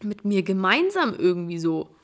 mit 0.01 0.25
mir 0.25 0.41
gemeinsam 0.41 1.13
irgendwie 1.13 1.59
so. 1.59 1.95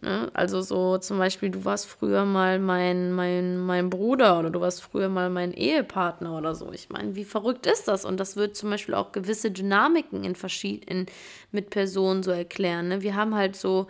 Ne? 0.00 0.30
Also 0.34 0.62
so 0.62 0.98
zum 0.98 1.18
Beispiel, 1.18 1.50
du 1.50 1.64
warst 1.64 1.86
früher 1.86 2.24
mal 2.24 2.58
mein, 2.58 3.12
mein, 3.12 3.58
mein 3.58 3.90
Bruder 3.90 4.38
oder 4.38 4.50
du 4.50 4.60
warst 4.60 4.82
früher 4.82 5.08
mal 5.08 5.30
mein 5.30 5.52
Ehepartner 5.52 6.36
oder 6.38 6.54
so. 6.54 6.72
Ich 6.72 6.88
meine, 6.88 7.16
wie 7.16 7.24
verrückt 7.24 7.66
ist 7.66 7.88
das? 7.88 8.04
Und 8.04 8.18
das 8.18 8.36
wird 8.36 8.56
zum 8.56 8.70
Beispiel 8.70 8.94
auch 8.94 9.12
gewisse 9.12 9.50
Dynamiken 9.50 10.24
in 10.24 10.34
verschiedenen 10.36 11.06
mit 11.52 11.70
Personen 11.70 12.22
so 12.22 12.30
erklären. 12.30 12.88
Ne? 12.88 13.02
Wir 13.02 13.14
haben 13.16 13.34
halt 13.34 13.56
so 13.56 13.88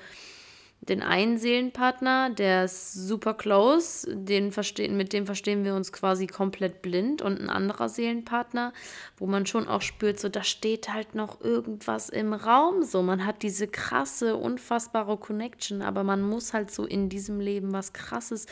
den 0.91 1.03
einen 1.03 1.39
Seelenpartner, 1.39 2.31
der 2.31 2.65
ist 2.65 2.93
super 2.93 3.35
close, 3.35 4.13
den 4.13 4.51
verstehen, 4.51 4.97
mit 4.97 5.13
dem 5.13 5.25
verstehen 5.25 5.65
wir 5.65 5.77
uns 5.77 5.93
quasi 5.93 6.27
komplett 6.27 6.83
blind. 6.83 7.23
Und 7.23 7.41
ein 7.41 7.49
anderer 7.49 7.89
Seelenpartner, 7.89 8.73
wo 9.17 9.27
man 9.27 9.47
schon 9.47 9.69
auch 9.69 9.83
spürt, 9.83 10.19
so 10.19 10.29
da 10.29 10.43
steht 10.43 10.93
halt 10.93 11.15
noch 11.15 11.41
irgendwas 11.41 12.09
im 12.09 12.33
Raum, 12.33 12.83
so 12.83 13.03
man 13.03 13.25
hat 13.25 13.43
diese 13.43 13.69
krasse, 13.69 14.37
unfassbare 14.37 15.17
Connection, 15.17 15.81
aber 15.81 16.03
man 16.03 16.23
muss 16.23 16.53
halt 16.53 16.73
so 16.73 16.85
in 16.85 17.09
diesem 17.09 17.39
Leben 17.39 17.73
was 17.73 17.93
krasses, 17.93 18.47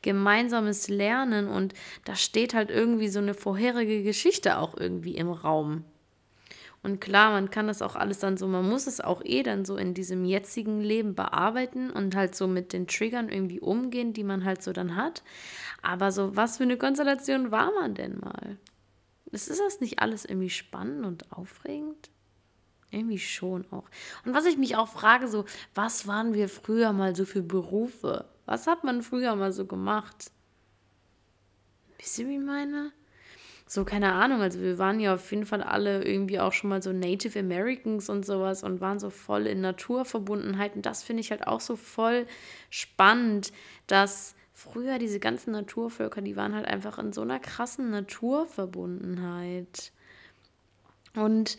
gemeinsames 0.00 0.88
lernen. 0.88 1.48
Und 1.48 1.74
da 2.04 2.14
steht 2.14 2.54
halt 2.54 2.70
irgendwie 2.70 3.08
so 3.08 3.18
eine 3.18 3.34
vorherige 3.34 4.04
Geschichte 4.04 4.58
auch 4.58 4.76
irgendwie 4.76 5.16
im 5.16 5.30
Raum. 5.30 5.84
Und 6.82 7.00
klar, 7.00 7.32
man 7.32 7.50
kann 7.50 7.66
das 7.66 7.82
auch 7.82 7.94
alles 7.94 8.20
dann 8.20 8.38
so, 8.38 8.46
man 8.46 8.66
muss 8.66 8.86
es 8.86 9.00
auch 9.02 9.22
eh 9.24 9.42
dann 9.42 9.66
so 9.66 9.76
in 9.76 9.92
diesem 9.92 10.24
jetzigen 10.24 10.80
Leben 10.80 11.14
bearbeiten 11.14 11.90
und 11.90 12.16
halt 12.16 12.34
so 12.34 12.46
mit 12.46 12.72
den 12.72 12.86
Triggern 12.86 13.28
irgendwie 13.28 13.60
umgehen, 13.60 14.14
die 14.14 14.24
man 14.24 14.44
halt 14.44 14.62
so 14.62 14.72
dann 14.72 14.96
hat. 14.96 15.22
Aber 15.82 16.10
so, 16.10 16.36
was 16.36 16.56
für 16.56 16.62
eine 16.62 16.78
Konstellation 16.78 17.50
war 17.50 17.70
man 17.72 17.94
denn 17.94 18.18
mal? 18.18 18.56
Ist 19.30 19.50
das 19.50 19.80
nicht 19.80 20.00
alles 20.00 20.24
irgendwie 20.24 20.50
spannend 20.50 21.04
und 21.04 21.32
aufregend? 21.32 22.10
Irgendwie 22.90 23.18
schon 23.18 23.70
auch. 23.70 23.88
Und 24.24 24.34
was 24.34 24.46
ich 24.46 24.56
mich 24.56 24.76
auch 24.76 24.88
frage, 24.88 25.28
so, 25.28 25.44
was 25.74 26.06
waren 26.06 26.34
wir 26.34 26.48
früher 26.48 26.92
mal 26.92 27.14
so 27.14 27.24
für 27.24 27.42
Berufe? 27.42 28.24
Was 28.46 28.66
hat 28.66 28.84
man 28.84 29.02
früher 29.02 29.36
mal 29.36 29.52
so 29.52 29.66
gemacht? 29.66 30.32
Wisst 31.98 32.18
ihr, 32.18 32.28
wie 32.28 32.38
meine? 32.38 32.92
So, 33.72 33.84
keine 33.84 34.14
Ahnung, 34.14 34.40
also 34.40 34.58
wir 34.58 34.78
waren 34.78 34.98
ja 34.98 35.14
auf 35.14 35.30
jeden 35.30 35.46
Fall 35.46 35.62
alle 35.62 36.02
irgendwie 36.02 36.40
auch 36.40 36.52
schon 36.52 36.70
mal 36.70 36.82
so 36.82 36.92
Native 36.92 37.38
Americans 37.38 38.08
und 38.08 38.26
sowas 38.26 38.64
und 38.64 38.80
waren 38.80 38.98
so 38.98 39.10
voll 39.10 39.46
in 39.46 39.60
Naturverbundenheit. 39.60 40.74
Und 40.74 40.86
das 40.86 41.04
finde 41.04 41.20
ich 41.20 41.30
halt 41.30 41.46
auch 41.46 41.60
so 41.60 41.76
voll 41.76 42.26
spannend, 42.68 43.52
dass 43.86 44.34
früher 44.54 44.98
diese 44.98 45.20
ganzen 45.20 45.52
Naturvölker, 45.52 46.20
die 46.20 46.34
waren 46.34 46.56
halt 46.56 46.66
einfach 46.66 46.98
in 46.98 47.12
so 47.12 47.20
einer 47.20 47.38
krassen 47.38 47.90
Naturverbundenheit. 47.90 49.92
Und 51.14 51.56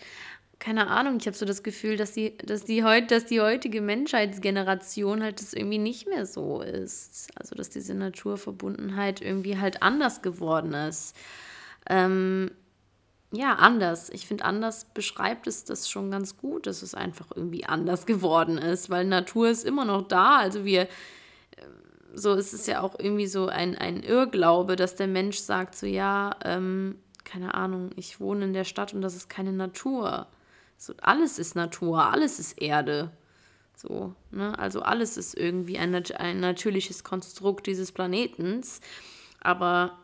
keine 0.60 0.88
Ahnung, 0.88 1.16
ich 1.18 1.28
habe 1.28 1.38
so 1.38 1.46
das 1.46 1.64
Gefühl, 1.64 1.96
dass 1.96 2.12
die, 2.12 2.36
dass 2.40 2.66
die 2.66 2.84
heut, 2.84 3.10
dass 3.10 3.26
die 3.26 3.40
heutige 3.40 3.80
Menschheitsgeneration 3.80 5.24
halt 5.24 5.40
das 5.40 5.54
irgendwie 5.54 5.78
nicht 5.78 6.10
mehr 6.10 6.26
so 6.26 6.60
ist. 6.60 7.30
Also 7.36 7.56
dass 7.56 7.70
diese 7.70 7.94
Naturverbundenheit 7.94 9.22
irgendwie 9.22 9.58
halt 9.58 9.82
anders 9.82 10.22
geworden 10.22 10.74
ist 10.74 11.16
ähm, 11.90 12.52
ja, 13.34 13.56
anders. 13.56 14.10
Ich 14.10 14.28
finde, 14.28 14.44
anders 14.44 14.86
beschreibt 14.94 15.48
es 15.48 15.64
das 15.64 15.90
schon 15.90 16.12
ganz 16.12 16.38
gut, 16.38 16.68
dass 16.68 16.82
es 16.82 16.94
einfach 16.94 17.28
irgendwie 17.34 17.66
anders 17.66 18.06
geworden 18.06 18.58
ist, 18.58 18.90
weil 18.90 19.06
Natur 19.06 19.50
ist 19.50 19.66
immer 19.66 19.86
noch 19.86 20.08
da. 20.08 20.38
Also 20.38 20.66
wir, 20.66 20.88
so 22.14 22.34
ist 22.34 22.54
es 22.54 22.68
ja 22.68 22.82
auch 22.82 22.96
irgendwie 23.00 23.28
so 23.28 23.48
ein, 23.48 23.78
ein 23.78 24.04
Irrglaube, 24.04 24.76
dass 24.76 24.96
der 24.96 25.08
Mensch 25.08 25.38
sagt 25.38 25.76
so, 25.76 25.86
ja, 25.86 26.32
ähm, 26.44 26.98
keine 27.24 27.54
Ahnung, 27.54 27.92
ich 27.96 28.20
wohne 28.20 28.46
in 28.46 28.54
der 28.54 28.66
Stadt 28.66 28.94
und 28.94 29.02
das 29.02 29.16
ist 29.16 29.30
keine 29.30 29.54
Natur. 29.54 30.28
So, 30.78 30.94
alles 31.02 31.40
ist 31.40 31.56
Natur, 31.56 32.04
alles 32.04 32.40
ist 32.40 32.62
Erde. 32.62 33.12
So, 33.76 34.14
ne? 34.32 34.58
Also 34.60 34.82
alles 34.82 35.16
ist 35.16 35.38
irgendwie 35.38 35.78
ein, 35.78 35.96
ein 35.96 36.40
natürliches 36.40 37.04
Konstrukt 37.04 37.68
dieses 37.68 37.92
Planetens. 37.92 38.82
Aber 39.40 40.01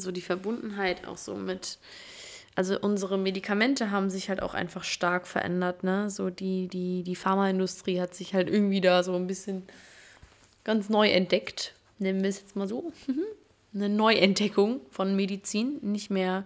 so 0.00 0.12
die 0.12 0.20
Verbundenheit 0.20 1.06
auch 1.06 1.16
so 1.16 1.34
mit, 1.34 1.78
also 2.54 2.78
unsere 2.78 3.18
Medikamente 3.18 3.90
haben 3.90 4.10
sich 4.10 4.28
halt 4.28 4.42
auch 4.42 4.54
einfach 4.54 4.84
stark 4.84 5.26
verändert, 5.26 5.84
ne? 5.84 6.10
So 6.10 6.30
die, 6.30 6.68
die, 6.68 7.02
die 7.02 7.16
Pharmaindustrie 7.16 8.00
hat 8.00 8.14
sich 8.14 8.34
halt 8.34 8.48
irgendwie 8.48 8.80
da 8.80 9.02
so 9.02 9.14
ein 9.14 9.26
bisschen 9.26 9.62
ganz 10.64 10.88
neu 10.88 11.08
entdeckt, 11.08 11.74
nennen 11.98 12.22
wir 12.22 12.30
es 12.30 12.40
jetzt 12.40 12.56
mal 12.56 12.68
so. 12.68 12.92
Eine 13.74 13.90
Neuentdeckung 13.90 14.80
von 14.90 15.14
Medizin, 15.14 15.78
nicht 15.82 16.10
mehr 16.10 16.44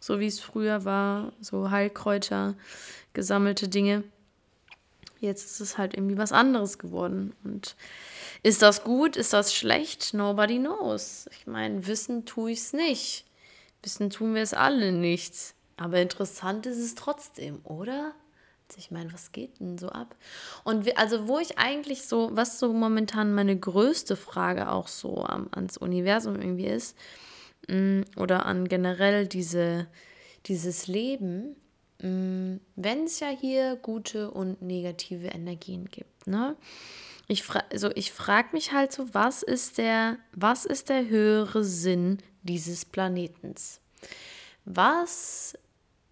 so 0.00 0.20
wie 0.20 0.26
es 0.26 0.40
früher 0.40 0.84
war, 0.84 1.32
so 1.40 1.70
Heilkräuter, 1.70 2.54
gesammelte 3.14 3.68
Dinge. 3.68 4.04
Jetzt 5.20 5.46
ist 5.46 5.60
es 5.60 5.78
halt 5.78 5.94
irgendwie 5.94 6.18
was 6.18 6.32
anderes 6.32 6.78
geworden 6.78 7.32
und 7.42 7.74
ist 8.44 8.60
das 8.60 8.84
gut? 8.84 9.16
Ist 9.16 9.32
das 9.32 9.54
schlecht? 9.54 10.12
Nobody 10.12 10.58
knows. 10.58 11.26
Ich 11.32 11.46
meine, 11.46 11.86
wissen 11.86 12.26
tue 12.26 12.52
ich 12.52 12.58
es 12.58 12.72
nicht. 12.74 13.24
Wissen 13.82 14.10
tun 14.10 14.34
wir 14.34 14.42
es 14.42 14.52
alle 14.52 14.92
nicht. 14.92 15.54
Aber 15.78 15.98
interessant 15.98 16.66
ist 16.66 16.76
es 16.76 16.94
trotzdem, 16.94 17.60
oder? 17.64 18.14
Also 18.68 18.78
ich 18.78 18.90
meine, 18.90 19.10
was 19.14 19.32
geht 19.32 19.60
denn 19.60 19.78
so 19.78 19.88
ab? 19.88 20.14
Und 20.62 20.84
wir, 20.84 20.98
also, 20.98 21.26
wo 21.26 21.38
ich 21.38 21.58
eigentlich 21.58 22.02
so, 22.02 22.30
was 22.34 22.58
so 22.58 22.74
momentan 22.74 23.34
meine 23.34 23.58
größte 23.58 24.14
Frage 24.14 24.70
auch 24.70 24.88
so 24.88 25.24
am, 25.24 25.48
ans 25.52 25.78
Universum 25.78 26.36
irgendwie 26.36 26.66
ist, 26.66 26.98
mm, 27.68 28.02
oder 28.16 28.44
an 28.44 28.68
generell 28.68 29.26
diese, 29.26 29.86
dieses 30.44 30.86
Leben, 30.86 31.56
mm, 32.02 32.56
wenn 32.76 33.04
es 33.04 33.20
ja 33.20 33.28
hier 33.28 33.76
gute 33.76 34.30
und 34.30 34.60
negative 34.60 35.28
Energien 35.28 35.86
gibt, 35.86 36.26
ne? 36.26 36.56
Ich, 37.26 37.42
fra 37.42 37.62
also 37.70 37.90
ich 37.94 38.12
frage 38.12 38.48
mich 38.52 38.72
halt 38.72 38.92
so, 38.92 39.14
was 39.14 39.42
ist, 39.42 39.78
der, 39.78 40.18
was 40.32 40.64
ist 40.64 40.88
der 40.88 41.08
höhere 41.08 41.64
Sinn 41.64 42.18
dieses 42.42 42.84
Planetens? 42.84 43.80
Was 44.64 45.58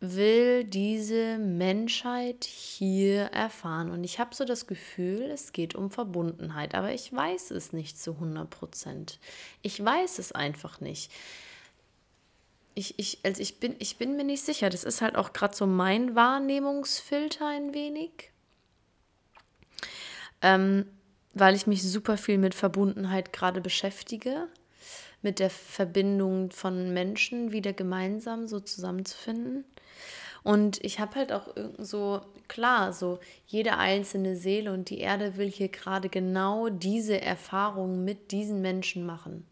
will 0.00 0.64
diese 0.64 1.38
Menschheit 1.38 2.44
hier 2.44 3.24
erfahren? 3.26 3.90
Und 3.90 4.04
ich 4.04 4.18
habe 4.18 4.34
so 4.34 4.44
das 4.44 4.66
Gefühl, 4.66 5.22
es 5.30 5.52
geht 5.52 5.74
um 5.74 5.90
Verbundenheit, 5.90 6.74
aber 6.74 6.92
ich 6.92 7.12
weiß 7.12 7.50
es 7.52 7.72
nicht 7.72 7.98
zu 7.98 8.12
100 8.12 8.48
Prozent. 8.48 9.18
Ich 9.60 9.82
weiß 9.82 10.18
es 10.18 10.32
einfach 10.32 10.80
nicht. 10.80 11.12
Ich, 12.74 12.98
ich, 12.98 13.18
also 13.22 13.40
ich, 13.42 13.60
bin, 13.60 13.76
ich 13.78 13.98
bin 13.98 14.16
mir 14.16 14.24
nicht 14.24 14.44
sicher. 14.44 14.70
Das 14.70 14.82
ist 14.82 15.02
halt 15.02 15.16
auch 15.16 15.34
gerade 15.34 15.54
so 15.54 15.66
mein 15.66 16.14
Wahrnehmungsfilter 16.14 17.46
ein 17.46 17.74
wenig. 17.74 18.30
Ähm, 20.40 20.86
weil 21.34 21.54
ich 21.54 21.66
mich 21.66 21.82
super 21.82 22.16
viel 22.16 22.38
mit 22.38 22.54
Verbundenheit 22.54 23.32
gerade 23.32 23.60
beschäftige, 23.60 24.48
mit 25.22 25.38
der 25.38 25.50
Verbindung 25.50 26.50
von 26.50 26.92
Menschen 26.92 27.52
wieder 27.52 27.72
gemeinsam 27.72 28.48
so 28.48 28.60
zusammenzufinden. 28.60 29.64
Und 30.42 30.82
ich 30.84 30.98
habe 30.98 31.14
halt 31.14 31.32
auch 31.32 31.54
so, 31.78 32.20
klar, 32.48 32.92
so 32.92 33.20
jede 33.46 33.78
einzelne 33.78 34.36
Seele 34.36 34.72
und 34.72 34.90
die 34.90 34.98
Erde 34.98 35.36
will 35.36 35.48
hier 35.48 35.68
gerade 35.68 36.08
genau 36.08 36.68
diese 36.68 37.20
Erfahrung 37.20 38.04
mit 38.04 38.32
diesen 38.32 38.60
Menschen 38.60 39.06
machen. 39.06 39.46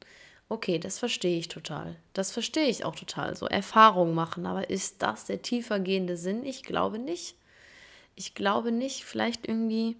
Okay, 0.48 0.80
das 0.80 0.98
verstehe 0.98 1.38
ich 1.38 1.46
total. 1.46 1.94
Das 2.12 2.32
verstehe 2.32 2.66
ich 2.66 2.84
auch 2.84 2.96
total. 2.96 3.36
So 3.36 3.46
Erfahrung 3.46 4.14
machen. 4.14 4.46
Aber 4.46 4.68
ist 4.68 5.00
das 5.00 5.26
der 5.26 5.42
tiefer 5.42 5.78
gehende 5.78 6.16
Sinn? 6.16 6.44
Ich 6.44 6.64
glaube 6.64 6.98
nicht. 6.98 7.36
Ich 8.16 8.34
glaube 8.34 8.72
nicht. 8.72 9.04
Vielleicht 9.04 9.46
irgendwie 9.46 9.96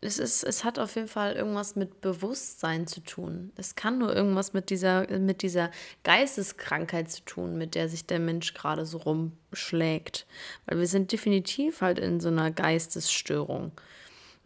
es, 0.00 0.18
ist, 0.18 0.44
es 0.44 0.64
hat 0.64 0.78
auf 0.78 0.94
jeden 0.96 1.08
Fall 1.08 1.34
irgendwas 1.34 1.76
mit 1.76 2.00
Bewusstsein 2.00 2.86
zu 2.86 3.00
tun. 3.00 3.52
Es 3.56 3.74
kann 3.74 3.98
nur 3.98 4.14
irgendwas 4.14 4.52
mit 4.52 4.70
dieser, 4.70 5.06
mit 5.18 5.42
dieser 5.42 5.70
Geisteskrankheit 6.04 7.10
zu 7.10 7.22
tun, 7.24 7.56
mit 7.56 7.74
der 7.74 7.88
sich 7.88 8.06
der 8.06 8.18
Mensch 8.18 8.54
gerade 8.54 8.86
so 8.86 8.98
rumschlägt. 8.98 10.26
Weil 10.66 10.78
wir 10.78 10.86
sind 10.86 11.12
definitiv 11.12 11.80
halt 11.80 11.98
in 11.98 12.20
so 12.20 12.28
einer 12.28 12.50
Geistesstörung. 12.50 13.72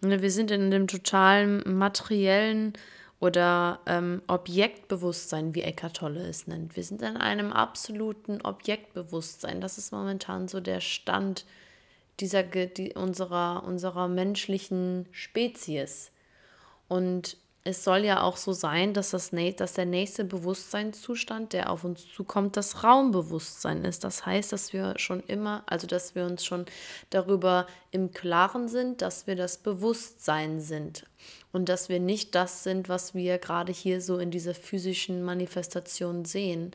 Wir 0.00 0.30
sind 0.30 0.50
in 0.50 0.70
dem 0.70 0.86
totalen 0.86 1.62
materiellen 1.78 2.72
oder 3.18 3.80
ähm, 3.84 4.22
Objektbewusstsein, 4.28 5.54
wie 5.54 5.60
Eckart 5.60 5.98
Tolle 5.98 6.26
es 6.26 6.46
nennt. 6.46 6.74
Wir 6.74 6.84
sind 6.84 7.02
in 7.02 7.18
einem 7.18 7.52
absoluten 7.52 8.40
Objektbewusstsein. 8.40 9.60
Das 9.60 9.76
ist 9.76 9.92
momentan 9.92 10.48
so 10.48 10.60
der 10.60 10.80
Stand 10.80 11.44
dieser, 12.20 12.42
die, 12.42 12.94
unserer, 12.94 13.64
unserer 13.64 14.08
menschlichen 14.08 15.08
Spezies. 15.12 16.12
Und 16.88 17.36
es 17.62 17.84
soll 17.84 18.04
ja 18.04 18.22
auch 18.22 18.38
so 18.38 18.52
sein, 18.52 18.94
dass, 18.94 19.10
das, 19.10 19.30
dass 19.56 19.74
der 19.74 19.84
nächste 19.84 20.24
Bewusstseinszustand, 20.24 21.52
der 21.52 21.70
auf 21.70 21.84
uns 21.84 22.06
zukommt, 22.08 22.56
das 22.56 22.82
Raumbewusstsein 22.82 23.84
ist. 23.84 24.02
Das 24.02 24.24
heißt, 24.24 24.52
dass 24.52 24.72
wir 24.72 24.94
schon 24.96 25.20
immer, 25.20 25.62
also 25.66 25.86
dass 25.86 26.14
wir 26.14 26.24
uns 26.24 26.44
schon 26.44 26.64
darüber 27.10 27.66
im 27.90 28.12
Klaren 28.12 28.68
sind, 28.68 29.02
dass 29.02 29.26
wir 29.26 29.36
das 29.36 29.58
Bewusstsein 29.58 30.60
sind 30.60 31.04
und 31.52 31.68
dass 31.68 31.90
wir 31.90 32.00
nicht 32.00 32.34
das 32.34 32.62
sind, 32.62 32.88
was 32.88 33.14
wir 33.14 33.36
gerade 33.36 33.72
hier 33.72 34.00
so 34.00 34.18
in 34.18 34.30
dieser 34.30 34.54
physischen 34.54 35.22
Manifestation 35.22 36.24
sehen 36.24 36.72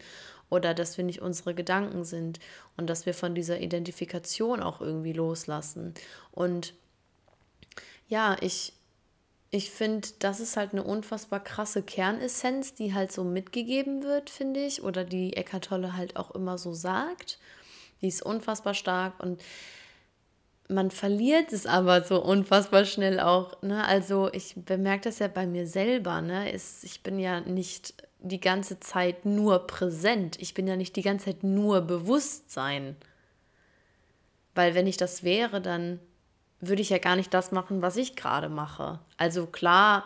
oder 0.49 0.73
dass 0.73 0.97
wir 0.97 1.03
nicht 1.03 1.21
unsere 1.21 1.53
Gedanken 1.53 2.03
sind 2.03 2.39
und 2.77 2.87
dass 2.89 3.05
wir 3.05 3.13
von 3.13 3.35
dieser 3.35 3.59
Identifikation 3.59 4.61
auch 4.61 4.81
irgendwie 4.81 5.13
loslassen. 5.13 5.93
Und 6.31 6.73
ja, 8.07 8.37
ich, 8.41 8.73
ich 9.49 9.71
finde, 9.71 10.07
das 10.19 10.39
ist 10.39 10.57
halt 10.57 10.73
eine 10.73 10.83
unfassbar 10.83 11.43
krasse 11.43 11.81
Kernessenz, 11.81 12.73
die 12.73 12.93
halt 12.93 13.11
so 13.11 13.23
mitgegeben 13.23 14.03
wird, 14.03 14.29
finde 14.29 14.65
ich, 14.65 14.83
oder 14.83 15.03
die 15.03 15.35
Eckart 15.35 15.65
Tolle 15.65 15.95
halt 15.95 16.15
auch 16.17 16.31
immer 16.31 16.57
so 16.57 16.73
sagt. 16.73 17.39
Die 18.01 18.07
ist 18.07 18.21
unfassbar 18.21 18.73
stark 18.73 19.21
und 19.21 19.41
man 20.67 20.89
verliert 20.91 21.53
es 21.53 21.65
aber 21.65 22.03
so 22.03 22.23
unfassbar 22.23 22.85
schnell 22.85 23.19
auch. 23.19 23.61
Ne? 23.61 23.85
Also 23.85 24.31
ich 24.33 24.55
bemerke 24.55 25.03
das 25.03 25.19
ja 25.19 25.27
bei 25.27 25.45
mir 25.45 25.67
selber. 25.67 26.21
Ne? 26.21 26.51
ich 26.51 27.03
bin 27.03 27.19
ja 27.19 27.41
nicht 27.41 27.93
die 28.19 28.39
ganze 28.39 28.79
Zeit 28.79 29.25
nur 29.25 29.67
präsent. 29.67 30.37
Ich 30.41 30.53
bin 30.53 30.67
ja 30.67 30.75
nicht 30.75 30.95
die 30.95 31.03
ganze 31.03 31.25
Zeit 31.25 31.43
nur 31.43 31.81
Bewusstsein. 31.81 32.95
Weil 34.55 34.73
wenn 34.73 34.87
ich 34.87 34.97
das 34.97 35.23
wäre, 35.23 35.61
dann 35.61 35.99
würde 36.59 36.81
ich 36.81 36.89
ja 36.89 36.97
gar 36.97 37.15
nicht 37.15 37.33
das 37.33 37.51
machen, 37.51 37.81
was 37.81 37.97
ich 37.97 38.15
gerade 38.15 38.49
mache. 38.49 38.99
Also 39.17 39.45
klar, 39.45 40.05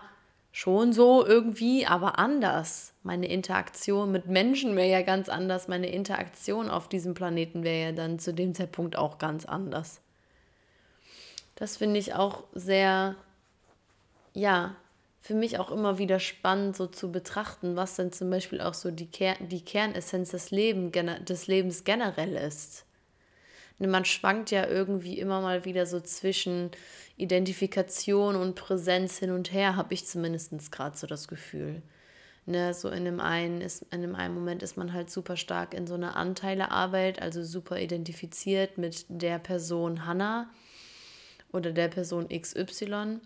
schon 0.52 0.92
so 0.92 1.26
irgendwie, 1.26 1.86
aber 1.86 2.20
anders. 2.20 2.94
Meine 3.04 3.28
Interaktion 3.28 4.12
mit 4.12 4.28
Menschen 4.28 4.76
wäre 4.76 4.90
ja 4.90 5.02
ganz 5.04 5.30
anders. 5.30 5.70
Meine 5.70 5.88
Interaktion 5.88 6.70
auf 6.70 6.90
diesem 6.90 7.14
Planeten 7.14 7.64
wäre 7.64 7.90
ja 7.90 7.92
dann 7.94 8.20
zu 8.20 8.34
dem 8.34 8.54
Zeitpunkt 8.54 8.98
auch 8.98 9.20
ganz 9.20 9.46
anders. 9.46 10.02
Das 11.60 11.76
finde 11.76 12.00
ich 12.00 12.14
auch 12.14 12.46
sehr, 12.54 13.16
ja, 14.34 14.76
für 15.20 15.34
mich 15.34 15.60
auch 15.60 15.72
immer 15.72 15.98
wieder 15.98 16.20
spannend, 16.20 16.78
so 16.78 16.88
zu 16.88 17.12
betrachten, 17.12 17.76
was 17.76 17.98
denn 17.98 18.14
zum 18.14 18.30
Beispiel 18.30 18.62
auch 18.62 18.74
so 18.74 18.90
die, 18.90 19.08
Ker 19.12 19.36
die 19.42 19.64
Kernessenz 19.64 20.32
des, 20.32 20.52
Leben, 20.52 20.92
des 20.92 21.48
Lebens 21.48 21.84
generell 21.84 22.36
ist. 22.36 22.86
Man 23.78 24.06
schwankt 24.06 24.52
ja 24.52 24.68
irgendwie 24.68 25.20
immer 25.20 25.42
mal 25.42 25.66
wieder 25.66 25.86
so 25.86 26.00
zwischen 26.00 26.72
Identifikation 27.18 28.36
und 28.36 28.56
Präsenz 28.56 29.18
hin 29.18 29.32
und 29.32 29.52
her, 29.52 29.76
habe 29.76 29.94
ich 29.94 30.06
zumindest 30.06 30.72
gerade 30.72 30.98
so 30.98 31.08
das 31.08 31.28
Gefühl. 31.28 31.82
Ne, 32.46 32.74
so 32.74 32.90
in 32.90 33.06
dem, 33.06 33.20
einen 33.20 33.62
ist, 33.62 33.86
in 33.92 34.02
dem 34.02 34.16
einen 34.16 34.34
Moment 34.34 34.64
ist 34.64 34.76
man 34.76 34.94
halt 34.94 35.12
super 35.12 35.38
stark 35.38 35.74
in 35.74 35.86
so 35.86 35.94
einer 35.94 36.16
Anteilearbeit, 36.16 37.22
also 37.22 37.44
super 37.44 37.80
identifiziert 37.80 38.78
mit 38.78 39.06
der 39.08 39.38
Person 39.38 40.06
Hannah 40.06 40.50
oder 41.52 41.72
der 41.72 41.88
Person 41.88 42.30
XY. 42.30 43.20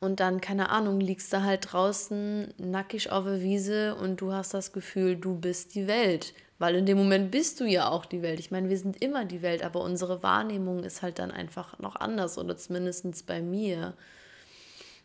Und 0.00 0.20
dann, 0.20 0.40
keine 0.40 0.70
Ahnung, 0.70 0.98
liegst 0.98 1.32
du 1.32 1.42
halt 1.42 1.72
draußen 1.72 2.54
nackig 2.56 3.12
auf 3.12 3.24
der 3.24 3.42
Wiese 3.42 3.94
und 3.96 4.20
du 4.20 4.32
hast 4.32 4.54
das 4.54 4.72
Gefühl, 4.72 5.16
du 5.16 5.34
bist 5.34 5.74
die 5.74 5.86
Welt. 5.86 6.32
Weil 6.58 6.74
in 6.74 6.86
dem 6.86 6.98
Moment 6.98 7.30
bist 7.30 7.60
du 7.60 7.64
ja 7.64 7.88
auch 7.88 8.04
die 8.04 8.20
Welt. 8.20 8.38
Ich 8.38 8.50
meine, 8.50 8.68
wir 8.68 8.76
sind 8.76 9.02
immer 9.02 9.24
die 9.24 9.40
Welt, 9.40 9.62
aber 9.62 9.80
unsere 9.82 10.22
Wahrnehmung 10.22 10.84
ist 10.84 11.00
halt 11.00 11.18
dann 11.18 11.30
einfach 11.30 11.78
noch 11.78 11.96
anders 11.96 12.36
oder 12.38 12.56
zumindest 12.56 13.26
bei 13.26 13.40
mir. 13.40 13.94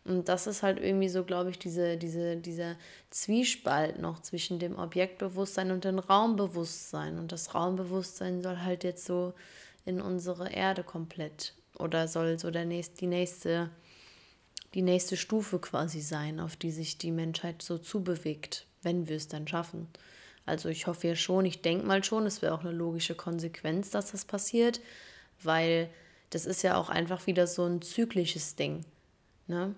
Und 0.03 0.29
das 0.29 0.47
ist 0.47 0.63
halt 0.63 0.79
irgendwie 0.79 1.09
so, 1.09 1.23
glaube 1.23 1.49
ich, 1.49 1.59
diese, 1.59 1.97
diese, 1.97 2.37
dieser 2.37 2.75
Zwiespalt 3.09 3.99
noch 3.99 4.21
zwischen 4.21 4.59
dem 4.59 4.77
Objektbewusstsein 4.77 5.71
und 5.71 5.83
dem 5.83 5.99
Raumbewusstsein. 5.99 7.17
Und 7.17 7.31
das 7.31 7.55
Raumbewusstsein 7.55 8.41
soll 8.43 8.59
halt 8.59 8.83
jetzt 8.83 9.05
so 9.05 9.33
in 9.85 9.99
unsere 9.99 10.51
Erde 10.51 10.83
komplett 10.83 11.53
oder 11.79 12.07
soll 12.07 12.39
so 12.39 12.51
der 12.51 12.65
nächst, 12.65 13.01
die 13.01 13.07
nächste 13.07 13.69
die 14.75 14.81
nächste 14.81 15.15
Stufe 15.15 15.57
quasi 15.57 16.01
sein, 16.01 16.41
auf 16.41 16.57
die 16.57 16.71
sich 16.71 16.97
die 16.97 17.11
Menschheit 17.11 17.61
so 17.61 17.77
zubewegt, 17.77 18.65
wenn 18.83 19.07
wir 19.07 19.15
es 19.15 19.29
dann 19.29 19.47
schaffen. 19.47 19.87
Also 20.45 20.69
ich 20.69 20.85
hoffe 20.85 21.07
ja 21.07 21.15
schon, 21.15 21.45
ich 21.45 21.61
denke 21.61 21.87
mal 21.87 22.03
schon, 22.03 22.25
es 22.25 22.41
wäre 22.41 22.53
auch 22.53 22.59
eine 22.59 22.73
logische 22.73 23.15
Konsequenz, 23.15 23.89
dass 23.89 24.11
das 24.11 24.25
passiert, 24.25 24.81
weil 25.41 25.89
das 26.29 26.45
ist 26.45 26.61
ja 26.61 26.75
auch 26.75 26.89
einfach 26.89 27.25
wieder 27.25 27.47
so 27.47 27.63
ein 27.63 27.81
zyklisches 27.81 28.57
Ding. 28.57 28.83
Ne? 29.47 29.73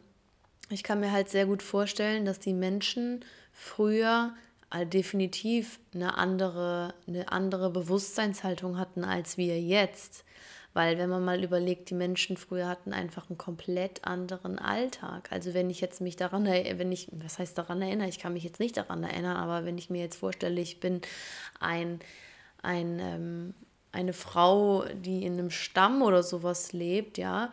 Ich 0.70 0.84
kann 0.84 1.00
mir 1.00 1.12
halt 1.12 1.30
sehr 1.30 1.46
gut 1.46 1.62
vorstellen, 1.62 2.26
dass 2.26 2.40
die 2.40 2.54
Menschen 2.54 3.24
früher 3.54 4.34
definitiv 4.92 5.80
eine 5.94 6.18
andere, 6.18 6.94
eine 7.08 7.32
andere 7.32 7.70
Bewusstseinshaltung 7.70 8.78
hatten 8.78 9.06
als 9.06 9.38
wir 9.38 9.62
jetzt. 9.62 10.26
Weil 10.74 10.98
wenn 10.98 11.10
man 11.10 11.26
mal 11.26 11.44
überlegt, 11.44 11.90
die 11.90 11.96
Menschen 11.96 12.38
früher 12.38 12.68
hatten 12.68 12.94
einfach 12.94 13.30
einen 13.30 13.38
komplett 13.38 14.06
anderen 14.06 14.60
Alltag. 14.60 15.30
Also 15.32 15.54
wenn 15.54 15.70
ich 15.70 15.82
jetzt 15.82 16.02
mich 16.02 16.16
daran 16.16 16.46
erinnere, 16.46 16.78
wenn 16.80 16.92
ich, 16.92 17.08
was 17.12 17.40
heißt 17.40 17.58
daran 17.58 17.82
erinnere, 17.82 18.10
ich 18.10 18.20
kann 18.20 18.34
mich 18.34 18.44
jetzt 18.44 18.60
nicht 18.60 18.78
daran 18.78 19.04
erinnern, 19.04 19.38
aber 19.38 19.66
wenn 19.66 19.78
ich 19.78 19.90
mir 19.90 20.02
jetzt 20.02 20.18
vorstelle, 20.18 20.62
ich 20.62 20.80
bin 20.80 21.02
ein, 21.60 22.00
ein, 22.62 23.00
ähm, 23.00 23.54
eine 23.92 24.14
Frau, 24.14 24.86
die 24.94 25.26
in 25.26 25.34
einem 25.34 25.50
Stamm 25.50 26.04
oder 26.04 26.22
sowas 26.22 26.74
lebt, 26.74 27.18
ja, 27.18 27.52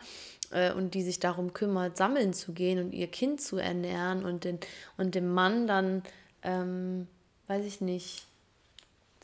äh, 0.51 0.71
und 0.71 0.93
die 0.93 1.01
sich 1.01 1.19
darum 1.19 1.53
kümmert, 1.53 1.97
sammeln 1.97 2.33
zu 2.33 2.53
gehen 2.53 2.79
und 2.79 2.93
ihr 2.93 3.07
Kind 3.07 3.41
zu 3.41 3.57
ernähren 3.57 4.23
und 4.25 4.43
den, 4.43 4.59
und 4.97 5.15
dem 5.15 5.33
Mann 5.33 5.67
dann, 5.67 6.03
ähm, 6.43 7.07
weiß 7.47 7.65
ich 7.65 7.81
nicht, 7.81 8.27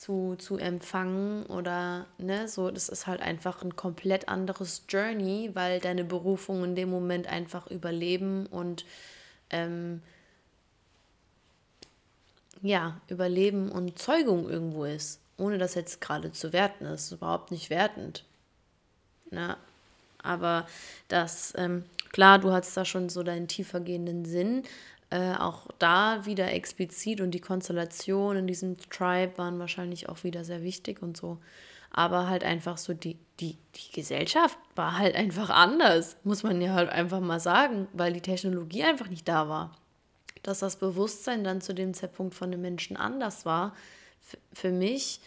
zu, 0.01 0.35
zu 0.35 0.57
empfangen 0.57 1.45
oder 1.45 2.07
ne, 2.17 2.47
so, 2.47 2.71
das 2.71 2.89
ist 2.89 3.05
halt 3.05 3.21
einfach 3.21 3.61
ein 3.61 3.75
komplett 3.75 4.29
anderes 4.29 4.83
Journey, 4.89 5.51
weil 5.53 5.79
deine 5.79 6.03
Berufung 6.03 6.63
in 6.63 6.75
dem 6.75 6.89
Moment 6.89 7.27
einfach 7.27 7.67
Überleben 7.67 8.47
und 8.47 8.83
ähm, 9.51 10.01
ja, 12.63 12.99
Überleben 13.09 13.71
und 13.71 13.99
Zeugung 13.99 14.49
irgendwo 14.49 14.85
ist, 14.85 15.19
ohne 15.37 15.59
das 15.59 15.75
jetzt 15.75 16.01
gerade 16.01 16.31
zu 16.31 16.51
werten 16.51 16.85
ist, 16.85 17.11
überhaupt 17.11 17.51
nicht 17.51 17.69
wertend. 17.69 18.25
Na, 19.29 19.57
aber 20.23 20.65
das 21.09 21.53
ähm, 21.55 21.83
Klar, 22.11 22.39
du 22.39 22.51
hast 22.51 22.75
da 22.75 22.83
schon 22.83 23.07
so 23.07 23.23
deinen 23.23 23.47
tiefergehenden 23.47 24.25
Sinn, 24.25 24.63
äh, 25.12 25.36
auch 25.36 25.67
da 25.78 26.26
wieder 26.26 26.52
explizit 26.52 27.21
und 27.21 27.32
die 27.32 27.41
Konstellation 27.41 28.38
in 28.38 28.47
diesem 28.47 28.78
Tribe 28.78 29.38
waren 29.38 29.60
wahrscheinlich 29.60 30.10
auch 30.10 30.24
wieder 30.24 30.43
sehr 30.45 30.63
wichtig 30.63 31.02
und 31.02 31.17
so. 31.17 31.38
Aber 31.91 32.30
halt 32.30 32.45
einfach 32.45 32.78
so, 32.78 32.93
die, 32.93 33.17
die, 33.41 33.58
die 33.76 33.91
Gesellschaft 33.93 34.58
war 34.76 34.97
halt 34.97 35.15
einfach 35.15 35.50
anders, 35.50 36.15
muss 36.24 36.43
man 36.43 36.62
ja 36.62 36.74
halt 36.74 36.89
einfach 36.89 37.19
mal 37.19 37.41
sagen, 37.41 37.89
weil 37.91 38.13
die 38.13 38.21
Technologie 38.21 38.84
einfach 38.84 39.10
nicht 39.10 39.28
da 39.28 39.50
war. 39.50 39.78
Dass 40.43 40.60
das 40.60 40.78
Bewusstsein 40.78 41.43
dann 41.43 41.60
zu 41.60 41.74
dem 41.74 41.93
Zeitpunkt 41.93 42.34
von 42.34 42.50
den 42.50 42.62
Menschen 42.62 42.95
anders 42.95 43.45
war, 43.45 43.76
für 44.54 44.71
mich 44.71 45.19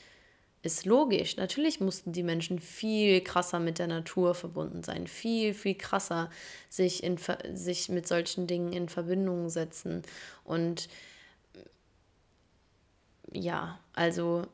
ist 0.65 0.87
logisch. 0.87 1.37
Natürlich 1.37 1.81
mussten 1.81 2.13
die 2.13 2.23
Menschen 2.23 2.59
viel 2.59 3.21
krasser 3.21 3.61
mit 3.61 3.79
der 3.79 3.87
Natur 3.87 4.35
verbunden 4.35 4.83
sein, 4.83 5.07
viel, 5.07 5.53
viel 5.53 5.75
krasser 5.75 6.31
sich, 6.71 7.03
in, 7.05 7.19
sich 7.53 7.89
mit 7.91 8.09
solchen 8.09 8.47
Dingen 8.47 8.73
in 8.73 8.89
Verbindung 8.89 9.51
setzen. 9.51 10.03
Und 10.43 10.89
ja, 13.31 13.79
also 13.93 14.47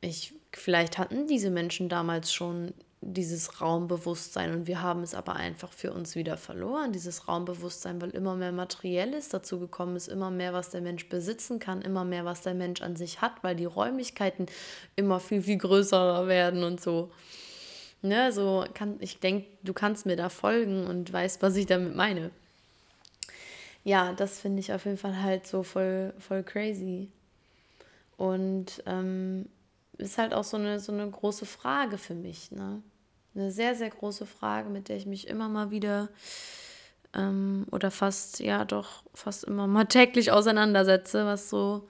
ich, 0.00 0.34
vielleicht 0.52 0.96
hatten 0.98 1.26
diese 1.26 1.50
Menschen 1.50 1.88
damals 1.88 2.32
schon 2.32 2.72
dieses 3.06 3.60
Raumbewusstsein 3.60 4.52
und 4.52 4.66
wir 4.66 4.80
haben 4.80 5.02
es 5.02 5.14
aber 5.14 5.36
einfach 5.36 5.72
für 5.72 5.92
uns 5.92 6.16
wieder 6.16 6.36
verloren, 6.36 6.92
dieses 6.92 7.28
Raumbewusstsein, 7.28 8.00
weil 8.00 8.10
immer 8.10 8.34
mehr 8.34 8.52
Materielles 8.52 9.28
dazu 9.28 9.60
gekommen 9.60 9.94
ist, 9.96 10.08
immer 10.08 10.30
mehr, 10.30 10.54
was 10.54 10.70
der 10.70 10.80
Mensch 10.80 11.08
besitzen 11.08 11.58
kann, 11.58 11.82
immer 11.82 12.04
mehr, 12.04 12.24
was 12.24 12.40
der 12.40 12.54
Mensch 12.54 12.80
an 12.80 12.96
sich 12.96 13.20
hat, 13.20 13.42
weil 13.42 13.56
die 13.56 13.66
Räumlichkeiten 13.66 14.46
immer 14.96 15.20
viel, 15.20 15.42
viel 15.42 15.58
größer 15.58 16.26
werden 16.26 16.64
und 16.64 16.80
so. 16.80 17.10
Ne, 18.00 18.32
so 18.32 18.64
kann, 18.74 18.96
ich 19.00 19.20
denke, 19.20 19.46
du 19.62 19.72
kannst 19.72 20.04
mir 20.06 20.16
da 20.16 20.28
folgen 20.28 20.86
und 20.86 21.12
weißt, 21.12 21.40
was 21.42 21.56
ich 21.56 21.66
damit 21.66 21.94
meine. 21.96 22.30
Ja, 23.82 24.12
das 24.12 24.40
finde 24.40 24.60
ich 24.60 24.72
auf 24.72 24.84
jeden 24.86 24.98
Fall 24.98 25.22
halt 25.22 25.46
so 25.46 25.62
voll, 25.62 26.14
voll 26.18 26.42
crazy. 26.42 27.08
Und 28.16 28.82
ähm, 28.86 29.46
ist 29.98 30.18
halt 30.18 30.34
auch 30.34 30.44
so 30.44 30.56
eine, 30.56 30.80
so 30.80 30.92
eine 30.92 31.10
große 31.10 31.46
Frage 31.46 31.98
für 31.98 32.14
mich. 32.14 32.50
Ne? 32.50 32.82
Eine 33.34 33.50
sehr, 33.50 33.74
sehr 33.74 33.90
große 33.90 34.26
Frage, 34.26 34.70
mit 34.70 34.88
der 34.88 34.96
ich 34.96 35.06
mich 35.06 35.28
immer 35.28 35.48
mal 35.48 35.70
wieder 35.70 36.08
ähm, 37.14 37.66
oder 37.70 37.90
fast, 37.90 38.40
ja 38.40 38.64
doch, 38.64 39.02
fast 39.14 39.44
immer 39.44 39.66
mal 39.66 39.84
täglich 39.88 40.32
auseinandersetze, 40.32 41.26
was 41.26 41.50
so 41.50 41.88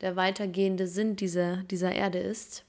der 0.00 0.16
weitergehende 0.16 0.86
Sinn 0.86 1.16
dieser, 1.16 1.58
dieser 1.64 1.92
Erde 1.92 2.18
ist. 2.18 2.64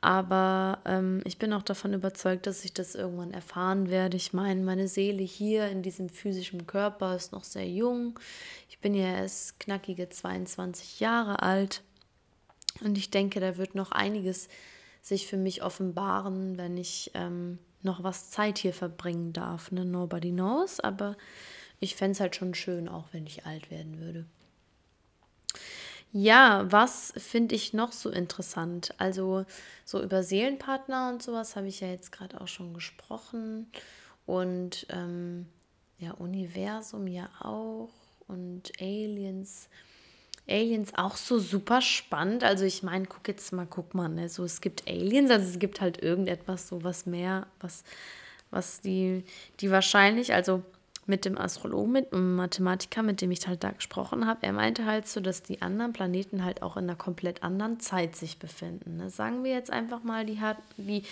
Aber 0.00 0.80
ähm, 0.84 1.20
ich 1.24 1.38
bin 1.38 1.52
auch 1.52 1.62
davon 1.62 1.94
überzeugt, 1.94 2.48
dass 2.48 2.64
ich 2.64 2.74
das 2.74 2.96
irgendwann 2.96 3.32
erfahren 3.32 3.88
werde. 3.88 4.16
Ich 4.16 4.32
meine, 4.32 4.60
meine 4.60 4.88
Seele 4.88 5.22
hier 5.22 5.68
in 5.68 5.82
diesem 5.82 6.08
physischen 6.08 6.66
Körper 6.66 7.14
ist 7.14 7.30
noch 7.30 7.44
sehr 7.44 7.68
jung. 7.68 8.18
Ich 8.68 8.80
bin 8.80 8.94
ja 8.94 9.06
erst 9.06 9.60
knackige 9.60 10.08
22 10.08 10.98
Jahre 10.98 11.40
alt. 11.42 11.82
Und 12.80 12.98
ich 12.98 13.10
denke, 13.10 13.38
da 13.38 13.56
wird 13.58 13.76
noch 13.76 13.92
einiges 13.92 14.48
sich 15.02 15.26
für 15.26 15.36
mich 15.36 15.62
offenbaren, 15.62 16.56
wenn 16.56 16.78
ich 16.78 17.10
ähm, 17.14 17.58
noch 17.82 18.02
was 18.02 18.30
Zeit 18.30 18.58
hier 18.58 18.72
verbringen 18.72 19.32
darf. 19.32 19.70
Ne? 19.72 19.84
Nobody 19.84 20.30
knows, 20.30 20.80
aber 20.80 21.16
ich 21.80 21.96
fände 21.96 22.12
es 22.12 22.20
halt 22.20 22.36
schon 22.36 22.54
schön, 22.54 22.88
auch 22.88 23.06
wenn 23.12 23.26
ich 23.26 23.44
alt 23.44 23.70
werden 23.70 24.00
würde. 24.00 24.24
Ja, 26.12 26.70
was 26.70 27.12
finde 27.16 27.54
ich 27.54 27.72
noch 27.72 27.90
so 27.90 28.10
interessant? 28.10 28.94
Also 28.98 29.44
so 29.84 30.02
über 30.02 30.22
Seelenpartner 30.22 31.08
und 31.08 31.22
sowas 31.22 31.56
habe 31.56 31.68
ich 31.68 31.80
ja 31.80 31.88
jetzt 31.88 32.12
gerade 32.12 32.40
auch 32.40 32.48
schon 32.48 32.74
gesprochen. 32.74 33.66
Und 34.26 34.86
ähm, 34.90 35.46
ja, 35.98 36.12
Universum 36.12 37.06
ja 37.06 37.28
auch 37.40 37.90
und 38.28 38.72
Aliens. 38.80 39.68
Aliens 40.48 40.92
auch 40.94 41.16
so 41.16 41.38
super 41.38 41.80
spannend. 41.80 42.44
Also 42.44 42.64
ich 42.64 42.82
meine, 42.82 43.06
guck 43.06 43.26
jetzt 43.28 43.52
mal, 43.52 43.66
guck 43.68 43.94
mal, 43.94 44.08
ne? 44.08 44.28
so 44.28 44.44
es 44.44 44.60
gibt 44.60 44.88
Aliens, 44.88 45.30
also 45.30 45.48
es 45.48 45.58
gibt 45.58 45.80
halt 45.80 46.02
irgendetwas 46.02 46.68
so 46.68 46.82
was 46.84 47.06
mehr, 47.06 47.46
was, 47.60 47.84
was 48.50 48.80
die, 48.80 49.24
die 49.60 49.70
wahrscheinlich, 49.70 50.34
also 50.34 50.62
mit 51.06 51.24
dem 51.24 51.36
Astrologen, 51.36 51.92
mit 51.92 52.12
dem 52.12 52.36
Mathematiker, 52.36 53.02
mit 53.02 53.20
dem 53.20 53.32
ich 53.32 53.46
halt 53.46 53.64
da 53.64 53.70
gesprochen 53.70 54.26
habe, 54.26 54.40
er 54.42 54.52
meinte 54.52 54.86
halt 54.86 55.08
so, 55.08 55.20
dass 55.20 55.42
die 55.42 55.60
anderen 55.60 55.92
Planeten 55.92 56.44
halt 56.44 56.62
auch 56.62 56.76
in 56.76 56.84
einer 56.84 56.96
komplett 56.96 57.42
anderen 57.42 57.80
Zeit 57.80 58.14
sich 58.14 58.38
befinden. 58.38 58.98
Ne? 58.98 59.10
Sagen 59.10 59.42
wir 59.42 59.52
jetzt 59.52 59.72
einfach 59.72 60.04
mal, 60.04 60.24
die 60.24 60.40
hat, 60.40 60.58
wie 60.76 61.02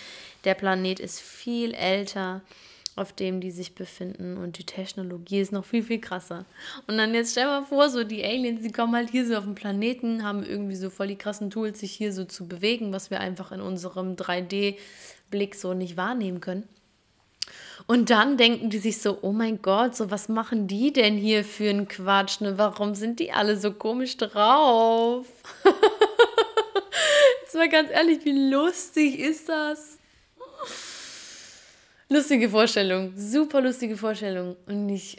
der 0.45 0.53
Planet 0.53 0.99
ist 0.99 1.19
viel 1.19 1.73
älter 1.73 2.41
auf 2.95 3.13
dem 3.13 3.39
die 3.39 3.51
sich 3.51 3.73
befinden 3.73 4.37
und 4.37 4.57
die 4.57 4.65
Technologie 4.65 5.39
ist 5.39 5.51
noch 5.51 5.65
viel, 5.65 5.83
viel 5.83 6.01
krasser. 6.01 6.45
Und 6.87 6.97
dann 6.97 7.13
jetzt 7.13 7.31
stell 7.31 7.45
mal 7.45 7.63
vor, 7.63 7.89
so 7.89 8.03
die 8.03 8.23
Aliens, 8.23 8.61
die 8.61 8.71
kommen 8.71 8.95
halt 8.95 9.09
hier 9.09 9.25
so 9.25 9.35
auf 9.35 9.45
den 9.45 9.55
Planeten, 9.55 10.23
haben 10.23 10.43
irgendwie 10.43 10.75
so 10.75 10.89
voll 10.89 11.07
die 11.07 11.15
krassen 11.15 11.49
Tools, 11.49 11.79
sich 11.79 11.93
hier 11.93 12.11
so 12.11 12.25
zu 12.25 12.47
bewegen, 12.47 12.91
was 12.91 13.09
wir 13.09 13.19
einfach 13.21 13.51
in 13.51 13.61
unserem 13.61 14.15
3D-Blick 14.15 15.55
so 15.55 15.73
nicht 15.73 15.95
wahrnehmen 15.95 16.41
können. 16.41 16.67
Und 17.87 18.09
dann 18.09 18.37
denken 18.37 18.69
die 18.69 18.77
sich 18.77 19.01
so, 19.01 19.19
oh 19.21 19.31
mein 19.31 19.61
Gott, 19.61 19.95
so 19.95 20.11
was 20.11 20.29
machen 20.29 20.67
die 20.67 20.93
denn 20.93 21.17
hier 21.17 21.43
für 21.43 21.69
einen 21.69 21.87
Quatsch? 21.87 22.41
Ne? 22.41 22.57
Warum 22.57 22.93
sind 22.95 23.19
die 23.19 23.31
alle 23.31 23.57
so 23.57 23.71
komisch 23.71 24.17
drauf? 24.17 25.25
Jetzt 27.41 27.55
mal 27.55 27.69
ganz 27.69 27.89
ehrlich, 27.89 28.23
wie 28.23 28.49
lustig 28.49 29.19
ist 29.19 29.49
das? 29.49 29.97
Lustige 32.11 32.49
Vorstellung, 32.49 33.13
super 33.15 33.61
lustige 33.61 33.95
Vorstellung. 33.95 34.57
Und 34.67 34.89
ich, 34.89 35.17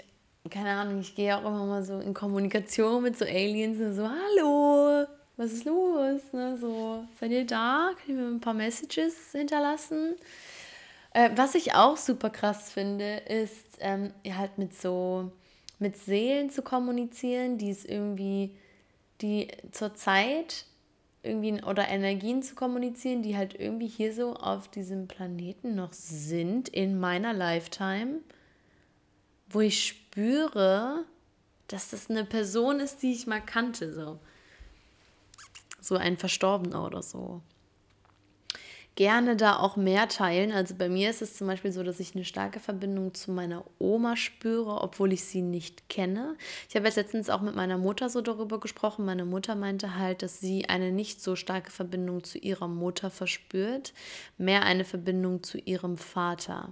keine 0.51 0.71
Ahnung, 0.71 1.01
ich 1.01 1.15
gehe 1.15 1.35
auch 1.35 1.41
immer 1.41 1.65
mal 1.65 1.83
so 1.83 1.99
in 1.99 2.13
Kommunikation 2.13 3.03
mit 3.03 3.19
so 3.19 3.25
Aliens 3.25 3.81
und 3.81 3.95
so, 3.95 4.09
hallo, 4.09 5.07
was 5.37 5.53
ist 5.53 5.65
los? 5.65 6.21
Ne, 6.33 6.57
so, 6.61 7.05
seid 7.19 7.31
ihr 7.31 7.47
da? 7.47 7.93
Könnt 7.97 8.19
ihr 8.19 8.25
mir 8.25 8.31
ein 8.31 8.41
paar 8.41 8.55
Messages 8.55 9.33
hinterlassen? 9.33 10.17
Äh, 11.15 11.31
was 11.35 11.55
ich 11.55 11.75
auch 11.75 11.97
super 11.97 12.29
krass 12.29 12.71
finde, 12.71 13.17
ist 13.27 13.79
ähm, 13.81 14.13
halt 14.37 14.59
mit 14.59 14.79
so, 14.79 15.33
mit 15.79 15.97
Seelen 15.97 16.51
zu 16.51 16.61
kommunizieren, 16.61 17.57
die 17.57 17.71
es 17.71 17.87
irgendwie, 17.87 18.55
die 19.23 19.49
zur 19.73 19.95
Zeit 19.95 20.67
irgendwie 21.23 21.63
oder 21.63 21.89
Energien 21.89 22.43
zu 22.43 22.55
kommunizieren, 22.55 23.23
die 23.23 23.37
halt 23.37 23.55
irgendwie 23.59 23.87
hier 23.87 24.13
so 24.13 24.35
auf 24.35 24.69
diesem 24.69 25.07
Planeten 25.07 25.75
noch 25.75 25.93
sind 25.93 26.69
in 26.69 26.99
meiner 26.99 27.33
Lifetime, 27.33 28.21
wo 29.49 29.61
ich 29.61 29.87
spüre, 29.87 31.05
dass 31.69 31.91
das 31.91 32.11
eine 32.11 32.25
Person 32.25 32.81
ist, 32.81 33.03
die 33.03 33.13
ich 33.13 33.27
mal 33.27 33.41
kannte, 33.41 33.93
so. 33.93 34.19
So 35.81 35.97
ein 35.97 36.17
Verstorbener 36.17 36.85
oder 36.87 37.03
so 37.03 37.43
gerne 38.95 39.37
da 39.37 39.57
auch 39.57 39.77
mehr 39.77 40.09
teilen. 40.09 40.53
Also 40.53 40.75
bei 40.75 40.89
mir 40.89 41.11
ist 41.11 41.23
es 41.23 41.37
zum 41.37 41.47
Beispiel 41.47 41.73
so, 41.73 41.83
dass 41.83 42.01
ich 42.01 42.15
eine 42.15 42.25
starke 42.25 42.61
Verbindung 42.61 43.15
zu 43.15 43.31
meiner 43.31 43.65
Oma 43.79 44.17
spüre, 44.17 44.83
obwohl 44.83 45.13
ich 45.13 45.25
sie 45.25 45.43
nicht 45.43 45.89
kenne. 45.89 46.37
Ich 46.69 46.77
habe 46.77 46.87
jetzt 46.87 46.97
letztens 46.97 47.31
auch 47.31 47.41
mit 47.41 47.55
meiner 47.55 47.79
Mutter 47.79 48.11
so 48.11 48.21
darüber 48.21 48.61
gesprochen. 48.61 49.05
Meine 49.05 49.25
Mutter 49.25 49.55
meinte 49.55 49.97
halt, 49.97 50.23
dass 50.23 50.41
sie 50.41 50.69
eine 50.69 50.93
nicht 50.93 51.23
so 51.23 51.37
starke 51.37 51.71
Verbindung 51.71 52.23
zu 52.25 52.39
ihrer 52.39 52.69
Mutter 52.69 53.11
verspürt, 53.11 53.95
mehr 54.37 54.63
eine 54.63 54.85
Verbindung 54.85 55.43
zu 55.43 55.59
ihrem 55.59 55.97
Vater. 55.97 56.69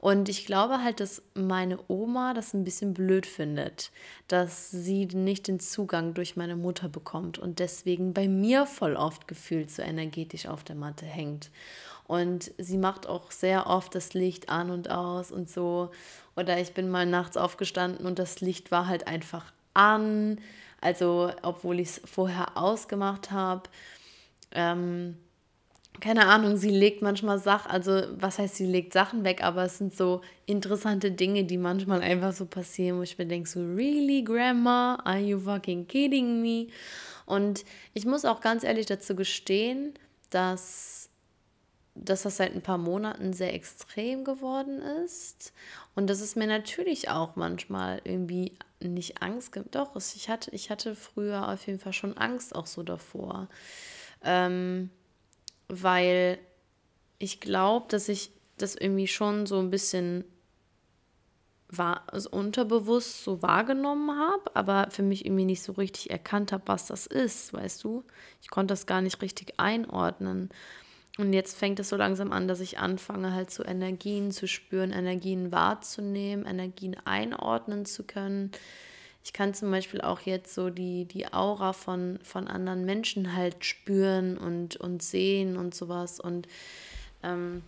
Und 0.00 0.30
ich 0.30 0.46
glaube 0.46 0.82
halt, 0.82 0.98
dass 0.98 1.22
meine 1.34 1.78
Oma 1.88 2.32
das 2.32 2.54
ein 2.54 2.64
bisschen 2.64 2.94
blöd 2.94 3.26
findet, 3.26 3.90
dass 4.28 4.70
sie 4.70 5.04
nicht 5.04 5.46
den 5.46 5.60
Zugang 5.60 6.14
durch 6.14 6.36
meine 6.36 6.56
Mutter 6.56 6.88
bekommt 6.88 7.38
und 7.38 7.58
deswegen 7.58 8.14
bei 8.14 8.26
mir 8.26 8.64
voll 8.64 8.96
oft 8.96 9.28
gefühlt 9.28 9.70
so 9.70 9.82
energetisch 9.82 10.46
auf 10.46 10.64
der 10.64 10.76
Matte 10.76 11.04
hängt. 11.04 11.50
Und 12.06 12.50
sie 12.56 12.78
macht 12.78 13.06
auch 13.06 13.30
sehr 13.30 13.66
oft 13.66 13.94
das 13.94 14.14
Licht 14.14 14.48
an 14.48 14.70
und 14.70 14.90
aus 14.90 15.30
und 15.30 15.50
so. 15.50 15.90
Oder 16.34 16.58
ich 16.58 16.72
bin 16.72 16.88
mal 16.88 17.04
nachts 17.04 17.36
aufgestanden 17.36 18.06
und 18.06 18.18
das 18.18 18.40
Licht 18.40 18.70
war 18.70 18.86
halt 18.86 19.06
einfach 19.06 19.52
an. 19.74 20.40
Also, 20.80 21.30
obwohl 21.42 21.78
ich 21.78 21.88
es 21.88 22.00
vorher 22.06 22.56
ausgemacht 22.56 23.30
habe. 23.30 23.64
Ähm, 24.52 25.18
keine 25.98 26.26
Ahnung, 26.26 26.56
sie 26.56 26.70
legt 26.70 27.02
manchmal 27.02 27.38
Sachen, 27.38 27.70
also 27.70 28.02
was 28.12 28.38
heißt, 28.38 28.56
sie 28.56 28.66
legt 28.66 28.92
Sachen 28.92 29.24
weg, 29.24 29.42
aber 29.42 29.64
es 29.64 29.78
sind 29.78 29.94
so 29.94 30.22
interessante 30.46 31.10
Dinge, 31.10 31.44
die 31.44 31.58
manchmal 31.58 32.00
einfach 32.00 32.32
so 32.32 32.46
passieren, 32.46 32.98
wo 32.98 33.02
ich 33.02 33.18
mir 33.18 33.26
denke, 33.26 33.48
so, 33.48 33.60
really, 33.60 34.22
Grandma, 34.22 34.98
are 35.04 35.18
you 35.18 35.38
fucking 35.38 35.86
kidding 35.86 36.40
me? 36.40 36.68
Und 37.26 37.64
ich 37.92 38.06
muss 38.06 38.24
auch 38.24 38.40
ganz 38.40 38.64
ehrlich 38.64 38.86
dazu 38.86 39.14
gestehen, 39.14 39.94
dass, 40.30 41.10
dass 41.94 42.22
das 42.22 42.36
seit 42.36 42.54
ein 42.54 42.62
paar 42.62 42.78
Monaten 42.78 43.32
sehr 43.32 43.52
extrem 43.54 44.24
geworden 44.24 44.80
ist 45.04 45.52
und 45.94 46.08
dass 46.08 46.20
es 46.20 46.34
mir 46.34 46.46
natürlich 46.46 47.10
auch 47.10 47.36
manchmal 47.36 48.00
irgendwie 48.04 48.52
nicht 48.80 49.22
Angst 49.22 49.52
gibt. 49.52 49.74
Doch, 49.74 49.94
ich 49.96 50.28
hatte, 50.28 50.50
ich 50.52 50.70
hatte 50.70 50.94
früher 50.94 51.48
auf 51.48 51.66
jeden 51.66 51.78
Fall 51.78 51.92
schon 51.92 52.16
Angst 52.16 52.54
auch 52.54 52.66
so 52.66 52.82
davor. 52.82 53.48
Ähm, 54.24 54.90
weil 55.70 56.38
ich 57.18 57.40
glaube, 57.40 57.86
dass 57.88 58.08
ich 58.08 58.32
das 58.58 58.74
irgendwie 58.74 59.06
schon 59.06 59.46
so 59.46 59.58
ein 59.58 59.70
bisschen 59.70 60.24
war, 61.68 62.02
also 62.08 62.30
unterbewusst 62.30 63.22
so 63.22 63.42
wahrgenommen 63.42 64.10
habe, 64.18 64.54
aber 64.54 64.88
für 64.90 65.02
mich 65.02 65.24
irgendwie 65.24 65.44
nicht 65.44 65.62
so 65.62 65.72
richtig 65.72 66.10
erkannt 66.10 66.52
habe, 66.52 66.64
was 66.66 66.86
das 66.86 67.06
ist, 67.06 67.52
weißt 67.52 67.84
du? 67.84 68.04
Ich 68.42 68.50
konnte 68.50 68.72
das 68.72 68.86
gar 68.86 69.00
nicht 69.00 69.22
richtig 69.22 69.54
einordnen. 69.58 70.50
Und 71.18 71.32
jetzt 71.32 71.56
fängt 71.56 71.78
es 71.80 71.88
so 71.88 71.96
langsam 71.96 72.32
an, 72.32 72.48
dass 72.48 72.60
ich 72.60 72.78
anfange, 72.78 73.32
halt 73.32 73.50
so 73.50 73.64
Energien 73.64 74.30
zu 74.30 74.48
spüren, 74.48 74.92
Energien 74.92 75.52
wahrzunehmen, 75.52 76.46
Energien 76.46 76.96
einordnen 77.04 77.84
zu 77.84 78.04
können. 78.04 78.50
Ich 79.22 79.32
kann 79.32 79.52
zum 79.52 79.70
Beispiel 79.70 80.00
auch 80.00 80.20
jetzt 80.20 80.54
so 80.54 80.70
die, 80.70 81.04
die 81.04 81.32
Aura 81.32 81.72
von, 81.72 82.18
von 82.22 82.48
anderen 82.48 82.84
Menschen 82.84 83.34
halt 83.34 83.64
spüren 83.64 84.38
und, 84.38 84.76
und 84.76 85.02
sehen 85.02 85.56
und 85.56 85.74
sowas. 85.74 86.20
Und 86.20 86.48
ähm, 87.22 87.62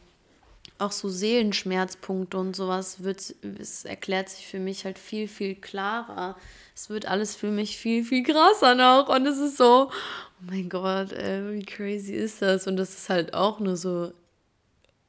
auch 0.79 0.93
so 0.93 1.09
Seelenschmerzpunkte 1.09 2.37
und 2.39 2.57
sowas 2.57 3.03
wird, 3.03 3.35
es 3.59 3.85
erklärt 3.85 4.29
sich 4.31 4.47
für 4.47 4.59
mich 4.59 4.85
halt 4.85 4.99
viel, 4.99 5.29
viel 5.29 5.55
klarer. 5.55 6.37
Es 6.75 6.91
wird 6.91 7.07
alles 7.07 7.37
für 7.37 7.51
mich 7.51 7.77
viel, 7.77 8.05
viel 8.05 8.23
krasser 8.23 8.75
noch. 8.75 9.09
Und 9.09 9.27
es 9.27 9.39
ist 9.39 9.59
so, 9.59 9.91
oh 9.91 10.45
mein 10.51 10.69
Gott, 10.69 11.13
ey, 11.13 11.55
wie 11.55 11.65
crazy 11.65 12.15
ist 12.15 12.43
das? 12.43 12.67
Und 12.67 12.77
das 12.77 12.95
ist 12.95 13.11
halt 13.11 13.35
auch 13.35 13.61
nur 13.61 13.77
so, 13.77 14.13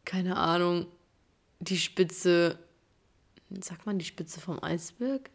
keine 0.06 0.38
Ahnung, 0.38 0.88
die 1.60 1.78
Spitze, 1.78 2.60
sagt 3.62 3.86
man 3.86 3.98
die 3.98 4.06
Spitze 4.06 4.42
vom 4.42 4.62
Eisberg? 4.62 5.30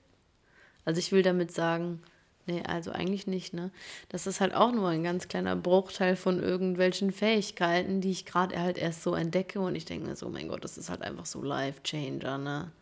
Also 0.88 1.00
ich 1.00 1.12
will 1.12 1.22
damit 1.22 1.52
sagen, 1.52 2.00
Nee, 2.46 2.62
also 2.66 2.92
eigentlich 2.92 3.26
nicht, 3.26 3.52
ne? 3.52 3.70
Das 4.08 4.26
ist 4.26 4.40
halt 4.40 4.54
auch 4.54 4.72
nur 4.72 4.88
ein 4.88 5.04
ganz 5.04 5.28
kleiner 5.28 5.54
Bruchteil 5.54 6.16
von 6.16 6.42
irgendwelchen 6.42 7.12
Fähigkeiten, 7.12 8.00
die 8.00 8.10
ich 8.10 8.24
gerade 8.24 8.58
halt 8.58 8.78
erst 8.78 9.02
so 9.02 9.14
entdecke 9.14 9.60
und 9.60 9.74
ich 9.74 9.84
denke 9.84 10.06
mir 10.06 10.16
so, 10.16 10.30
mein 10.30 10.48
Gott, 10.48 10.64
das 10.64 10.78
ist 10.78 10.88
halt 10.88 11.02
einfach 11.02 11.26
so 11.26 11.42
Life-Changer, 11.42 12.38
ne? 12.38 12.72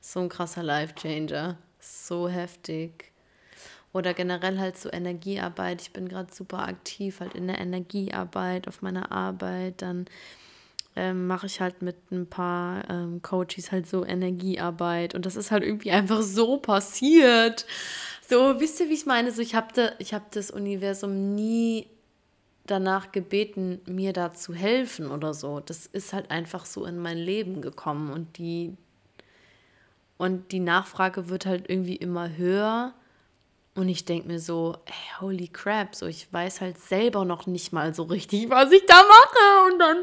So 0.00 0.18
ein 0.18 0.28
krasser 0.28 0.64
Life-Changer. 0.64 1.56
So 1.78 2.28
heftig. 2.28 3.12
Oder 3.92 4.12
generell 4.12 4.58
halt 4.58 4.76
so 4.76 4.90
Energiearbeit. 4.90 5.82
Ich 5.82 5.92
bin 5.92 6.08
gerade 6.08 6.34
super 6.34 6.66
aktiv 6.66 7.20
halt 7.20 7.34
in 7.34 7.46
der 7.46 7.58
Energiearbeit, 7.58 8.66
auf 8.66 8.82
meiner 8.82 9.12
Arbeit. 9.12 9.82
Dann 9.82 10.06
ähm, 10.96 11.26
mache 11.26 11.46
ich 11.46 11.60
halt 11.60 11.82
mit 11.82 12.10
ein 12.10 12.26
paar 12.26 12.88
ähm, 12.90 13.22
Coaches 13.22 13.70
halt 13.70 13.86
so 13.86 14.04
Energiearbeit. 14.04 15.14
Und 15.14 15.26
das 15.26 15.36
ist 15.36 15.50
halt 15.50 15.62
irgendwie 15.62 15.90
einfach 15.90 16.22
so 16.22 16.56
passiert. 16.56 17.66
So, 18.28 18.58
wisst 18.58 18.80
ihr, 18.80 18.88
wie 18.88 18.94
ich 18.94 19.06
meine? 19.06 19.30
So, 19.30 19.42
ich 19.42 19.54
habe 19.54 19.68
da, 19.74 19.90
hab 20.12 20.32
das 20.32 20.50
Universum 20.50 21.34
nie 21.34 21.86
danach 22.66 23.12
gebeten, 23.12 23.80
mir 23.86 24.12
da 24.12 24.32
zu 24.32 24.54
helfen 24.54 25.10
oder 25.10 25.34
so. 25.34 25.60
Das 25.60 25.86
ist 25.86 26.12
halt 26.12 26.30
einfach 26.30 26.66
so 26.66 26.84
in 26.84 26.98
mein 26.98 27.18
Leben 27.18 27.60
gekommen 27.62 28.12
und 28.12 28.38
die 28.38 28.76
und 30.18 30.50
die 30.50 30.60
Nachfrage 30.60 31.28
wird 31.28 31.44
halt 31.44 31.68
irgendwie 31.68 31.96
immer 31.96 32.36
höher 32.36 32.94
und 33.74 33.90
ich 33.90 34.06
denke 34.06 34.28
mir 34.28 34.40
so, 34.40 34.78
hey, 34.86 35.20
holy 35.20 35.48
crap, 35.48 35.94
so 35.94 36.06
ich 36.06 36.32
weiß 36.32 36.62
halt 36.62 36.78
selber 36.78 37.24
noch 37.26 37.46
nicht 37.46 37.72
mal 37.72 37.94
so 37.94 38.04
richtig, 38.04 38.48
was 38.48 38.72
ich 38.72 38.86
da 38.86 38.96
mache 38.96 39.72
und 39.72 39.78
dann 39.78 39.98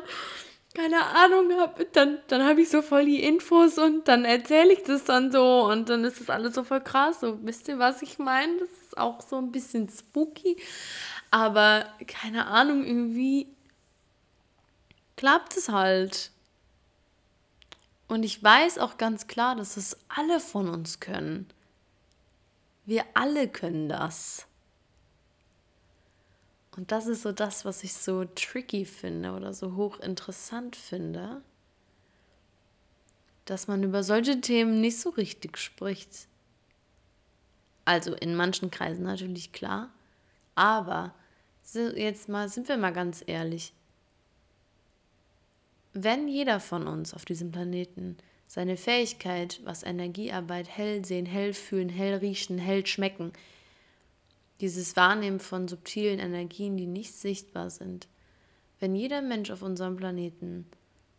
keine 0.74 1.06
Ahnung 1.06 1.52
habe, 1.60 1.86
dann, 1.86 2.20
dann 2.28 2.44
habe 2.44 2.62
ich 2.62 2.70
so 2.70 2.82
voll 2.82 3.06
die 3.06 3.24
Infos 3.24 3.78
und 3.78 4.08
dann 4.08 4.26
erzähle 4.26 4.74
ich 4.74 4.84
das 4.84 5.04
dann 5.04 5.32
so 5.32 5.66
und 5.66 5.90
dann 5.90 6.04
ist 6.04 6.20
das 6.20 6.30
alles 6.30 6.56
so 6.56 6.64
voll 6.64 6.82
krass. 6.82 7.20
So, 7.20 7.38
wisst 7.44 7.68
ihr, 7.68 7.78
was 7.78 8.02
ich 8.02 8.18
meine? 8.18 8.58
Das 8.58 8.70
ist 8.70 8.98
auch 8.98 9.22
so 9.22 9.38
ein 9.38 9.52
bisschen 9.52 9.88
spooky. 9.90 10.58
Aber 11.30 11.86
keine 12.08 12.48
Ahnung, 12.48 12.86
irgendwie 12.86 13.48
klappt 15.16 15.58
es 15.58 15.70
halt. 15.70 16.32
Und 18.08 18.24
ich 18.24 18.44
weiß 18.44 18.80
auch 18.80 18.98
ganz 18.98 19.28
klar, 19.28 19.56
dass 19.56 19.78
es 19.78 19.98
alle 20.08 20.40
von 20.40 20.70
uns 20.70 21.00
können. 21.00 21.48
Wir 22.86 23.06
alle 23.14 23.48
können 23.48 23.90
das. 23.90 24.46
Und 26.76 26.92
das 26.92 27.06
ist 27.08 27.22
so 27.22 27.32
das, 27.32 27.66
was 27.66 27.84
ich 27.84 27.94
so 27.94 28.26
tricky 28.26 28.86
finde 28.86 29.34
oder 29.34 29.54
so 29.54 29.76
hochinteressant 29.76 30.76
finde, 30.76 31.42
dass 33.46 33.68
man 33.68 33.84
über 33.84 34.04
solche 34.04 34.42
Themen 34.42 34.82
nicht 34.82 35.00
so 35.00 35.10
richtig 35.10 35.58
spricht. 35.58 36.28
Also 37.86 38.16
in 38.16 38.36
manchen 38.36 38.72
Kreisen 38.72 39.04
natürlich 39.04 39.52
klar, 39.52 39.92
aber 40.56 41.14
jetzt 41.74 42.30
mal 42.30 42.50
sind 42.50 42.68
wir 42.68 42.78
mal 42.78 42.94
ganz 42.94 43.24
ehrlich. 43.28 43.74
Wenn 45.94 46.28
jeder 46.28 46.60
von 46.60 46.88
uns 46.88 47.14
auf 47.14 47.26
diesem 47.26 47.52
Planeten 47.52 48.18
seine 48.48 48.78
Fähigkeit, 48.78 49.60
was 49.64 49.84
Energiearbeit, 49.84 50.68
hell 50.70 51.06
sehen, 51.06 51.26
hell 51.26 51.54
fühlen, 51.54 51.90
hell 51.90 52.16
riechen, 52.16 52.58
hell 52.58 52.86
schmecken, 52.86 53.34
dieses 54.62 54.96
Wahrnehmen 54.96 55.40
von 55.40 55.68
subtilen 55.68 56.20
Energien, 56.20 56.78
die 56.78 56.88
nicht 56.88 57.14
sichtbar 57.14 57.70
sind. 57.70 58.08
Wenn 58.80 58.96
jeder 58.96 59.22
Mensch 59.22 59.52
auf 59.52 59.62
unserem 59.62 59.96
Planeten 59.96 60.68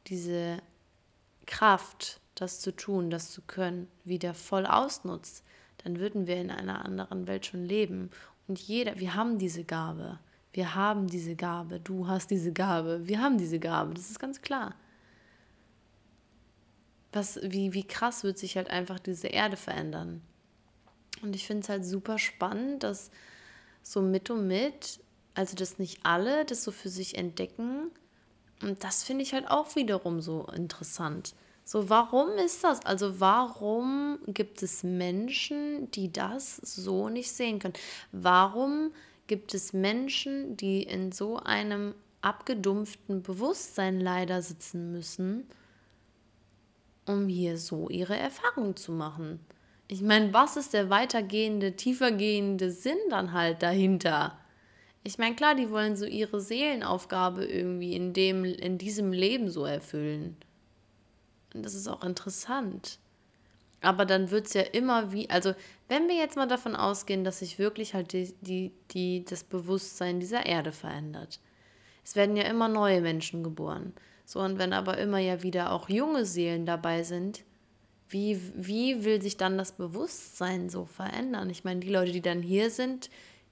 diese 0.06 0.58
Kraft, 1.46 2.20
das 2.34 2.60
zu 2.60 2.74
tun, 2.74 3.10
das 3.10 3.30
zu 3.30 3.42
können, 3.42 3.88
wieder 4.04 4.34
voll 4.34 4.66
ausnutzt, 4.66 5.44
dann 5.82 5.98
würden 5.98 6.26
wir 6.26 6.36
in 6.36 6.50
einer 6.50 6.84
anderen 6.84 7.26
Welt 7.26 7.46
schon 7.46 7.64
leben. 7.64 8.10
Und 8.48 8.58
jeder, 8.58 8.98
wir 8.98 9.14
haben 9.14 9.38
diese 9.38 9.64
Gabe. 9.64 10.18
Wir 10.52 10.74
haben 10.74 11.08
diese 11.08 11.34
Gabe. 11.34 11.80
Du 11.80 12.06
hast 12.08 12.30
diese 12.30 12.52
Gabe. 12.52 13.06
Wir 13.06 13.20
haben 13.20 13.38
diese 13.38 13.58
Gabe. 13.58 13.94
Das 13.94 14.10
ist 14.10 14.20
ganz 14.20 14.40
klar. 14.40 14.74
Was, 17.12 17.38
wie, 17.42 17.74
wie 17.74 17.84
krass 17.84 18.24
wird 18.24 18.38
sich 18.38 18.56
halt 18.56 18.70
einfach 18.70 18.98
diese 18.98 19.28
Erde 19.28 19.56
verändern. 19.56 20.22
Und 21.24 21.34
ich 21.34 21.46
finde 21.46 21.62
es 21.62 21.68
halt 21.70 21.84
super 21.86 22.18
spannend, 22.18 22.82
dass 22.82 23.10
so 23.82 24.02
mit 24.02 24.28
und 24.28 24.46
mit, 24.46 25.00
also 25.34 25.56
dass 25.56 25.78
nicht 25.78 26.00
alle 26.04 26.44
das 26.44 26.62
so 26.62 26.70
für 26.70 26.90
sich 26.90 27.16
entdecken. 27.16 27.90
Und 28.60 28.84
das 28.84 29.02
finde 29.02 29.22
ich 29.22 29.32
halt 29.32 29.50
auch 29.50 29.74
wiederum 29.74 30.20
so 30.20 30.46
interessant. 30.54 31.34
So, 31.64 31.88
warum 31.88 32.28
ist 32.32 32.62
das? 32.62 32.84
Also, 32.84 33.20
warum 33.20 34.18
gibt 34.26 34.62
es 34.62 34.82
Menschen, 34.82 35.90
die 35.92 36.12
das 36.12 36.56
so 36.56 37.08
nicht 37.08 37.32
sehen 37.32 37.58
können? 37.58 37.74
Warum 38.12 38.92
gibt 39.26 39.54
es 39.54 39.72
Menschen, 39.72 40.58
die 40.58 40.82
in 40.82 41.10
so 41.10 41.38
einem 41.38 41.94
abgedumpften 42.20 43.22
Bewusstsein 43.22 43.98
leider 43.98 44.42
sitzen 44.42 44.92
müssen, 44.92 45.48
um 47.06 47.28
hier 47.28 47.56
so 47.56 47.88
ihre 47.88 48.16
Erfahrung 48.16 48.76
zu 48.76 48.92
machen? 48.92 49.40
Ich 49.94 50.02
meine, 50.02 50.32
was 50.32 50.56
ist 50.56 50.74
der 50.74 50.90
weitergehende, 50.90 51.76
tiefergehende 51.76 52.72
Sinn 52.72 52.98
dann 53.10 53.32
halt 53.32 53.62
dahinter? 53.62 54.36
Ich 55.04 55.18
meine, 55.18 55.36
klar, 55.36 55.54
die 55.54 55.70
wollen 55.70 55.94
so 55.94 56.04
ihre 56.04 56.40
Seelenaufgabe 56.40 57.44
irgendwie 57.44 57.94
in, 57.94 58.12
dem, 58.12 58.44
in 58.44 58.76
diesem 58.76 59.12
Leben 59.12 59.50
so 59.50 59.64
erfüllen. 59.64 60.36
Und 61.54 61.64
das 61.64 61.74
ist 61.74 61.86
auch 61.86 62.02
interessant. 62.02 62.98
Aber 63.82 64.04
dann 64.04 64.32
wird 64.32 64.48
es 64.48 64.54
ja 64.54 64.62
immer 64.62 65.12
wie, 65.12 65.30
also 65.30 65.54
wenn 65.86 66.08
wir 66.08 66.16
jetzt 66.16 66.34
mal 66.34 66.48
davon 66.48 66.74
ausgehen, 66.74 67.22
dass 67.22 67.38
sich 67.38 67.60
wirklich 67.60 67.94
halt 67.94 68.12
die, 68.14 68.34
die, 68.40 68.72
die, 68.90 69.24
das 69.24 69.44
Bewusstsein 69.44 70.18
dieser 70.18 70.44
Erde 70.44 70.72
verändert. 70.72 71.38
Es 72.04 72.16
werden 72.16 72.36
ja 72.36 72.46
immer 72.46 72.66
neue 72.66 73.00
Menschen 73.00 73.44
geboren. 73.44 73.92
So, 74.24 74.40
und 74.40 74.58
wenn 74.58 74.72
aber 74.72 74.98
immer 74.98 75.18
ja 75.18 75.44
wieder 75.44 75.70
auch 75.70 75.88
junge 75.88 76.26
Seelen 76.26 76.66
dabei 76.66 77.04
sind, 77.04 77.44
wie, 78.08 78.40
wie 78.54 79.04
will 79.04 79.22
sich 79.22 79.36
dann 79.36 79.58
das 79.58 79.72
Bewusstsein 79.72 80.68
so 80.68 80.84
verändern? 80.84 81.50
Ich 81.50 81.64
meine, 81.64 81.80
die 81.80 81.90
Leute, 81.90 82.12
die 82.12 82.20
dann 82.20 82.42
hier 82.42 82.70
sind, 82.70 83.10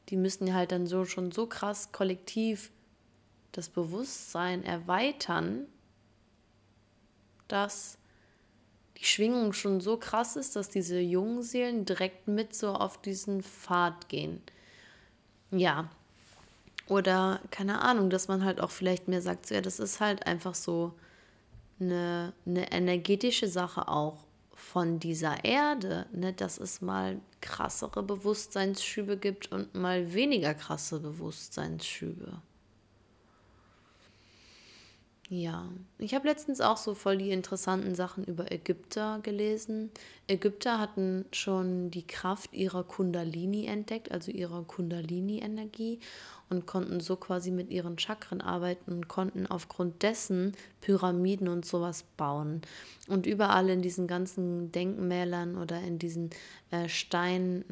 die 0.08 0.16
müssen 0.16 0.54
halt 0.54 0.72
dann 0.72 0.86
so 0.86 1.04
schon 1.04 1.32
so 1.32 1.46
krass 1.46 1.92
kollektiv 1.92 2.70
das 3.52 3.68
Bewusstsein 3.68 4.64
erweitern, 4.64 5.66
dass 7.48 7.98
die 8.98 9.04
Schwingung 9.04 9.52
schon 9.52 9.80
so 9.80 9.96
krass 9.96 10.36
ist, 10.36 10.56
dass 10.56 10.68
diese 10.68 10.98
jungen 10.98 11.42
Seelen 11.42 11.84
direkt 11.84 12.28
mit 12.28 12.54
so 12.54 12.72
auf 12.72 13.00
diesen 13.00 13.42
Pfad 13.42 14.08
gehen. 14.08 14.40
Ja. 15.50 15.90
Oder 16.88 17.40
keine 17.50 17.80
Ahnung, 17.80 18.10
dass 18.10 18.28
man 18.28 18.44
halt 18.44 18.60
auch 18.60 18.70
vielleicht 18.70 19.08
mehr 19.08 19.22
sagt, 19.22 19.46
so, 19.46 19.54
ja, 19.54 19.60
das 19.60 19.80
ist 19.80 20.00
halt 20.00 20.26
einfach 20.26 20.54
so 20.54 20.94
eine, 21.80 22.32
eine 22.46 22.72
energetische 22.72 23.48
Sache 23.48 23.88
auch 23.88 24.24
von 24.62 24.98
dieser 24.98 25.44
Erde, 25.44 26.06
ne, 26.12 26.32
dass 26.32 26.58
es 26.58 26.80
mal 26.80 27.20
krassere 27.40 28.02
Bewusstseinsschübe 28.02 29.16
gibt 29.16 29.50
und 29.52 29.74
mal 29.74 30.14
weniger 30.14 30.54
krasse 30.54 31.00
Bewusstseinsschübe. 31.00 32.40
Ja, 35.34 35.66
ich 35.96 36.14
habe 36.14 36.28
letztens 36.28 36.60
auch 36.60 36.76
so 36.76 36.92
voll 36.94 37.16
die 37.16 37.30
interessanten 37.30 37.94
Sachen 37.94 38.22
über 38.22 38.52
Ägypter 38.52 39.18
gelesen. 39.22 39.90
Ägypter 40.26 40.78
hatten 40.78 41.24
schon 41.32 41.90
die 41.90 42.06
Kraft 42.06 42.52
ihrer 42.52 42.84
Kundalini 42.84 43.64
entdeckt, 43.64 44.12
also 44.12 44.30
ihrer 44.30 44.62
Kundalini-Energie 44.64 46.00
und 46.50 46.66
konnten 46.66 47.00
so 47.00 47.16
quasi 47.16 47.50
mit 47.50 47.70
ihren 47.70 47.98
Chakren 47.98 48.42
arbeiten 48.42 48.92
und 48.92 49.08
konnten 49.08 49.46
aufgrund 49.46 50.02
dessen 50.02 50.52
Pyramiden 50.82 51.48
und 51.48 51.64
sowas 51.64 52.04
bauen. 52.18 52.60
Und 53.08 53.24
überall 53.24 53.70
in 53.70 53.80
diesen 53.80 54.06
ganzen 54.06 54.70
Denkmälern 54.70 55.56
oder 55.56 55.80
in 55.80 55.98
diesen 55.98 56.28
äh, 56.70 56.90
Stein 56.90 57.64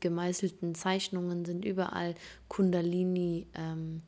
gemeißelten 0.00 0.74
Zeichnungen 0.74 1.46
sind 1.46 1.64
überall 1.64 2.14
Kundalini. 2.48 3.46
Ähm, 3.54 4.02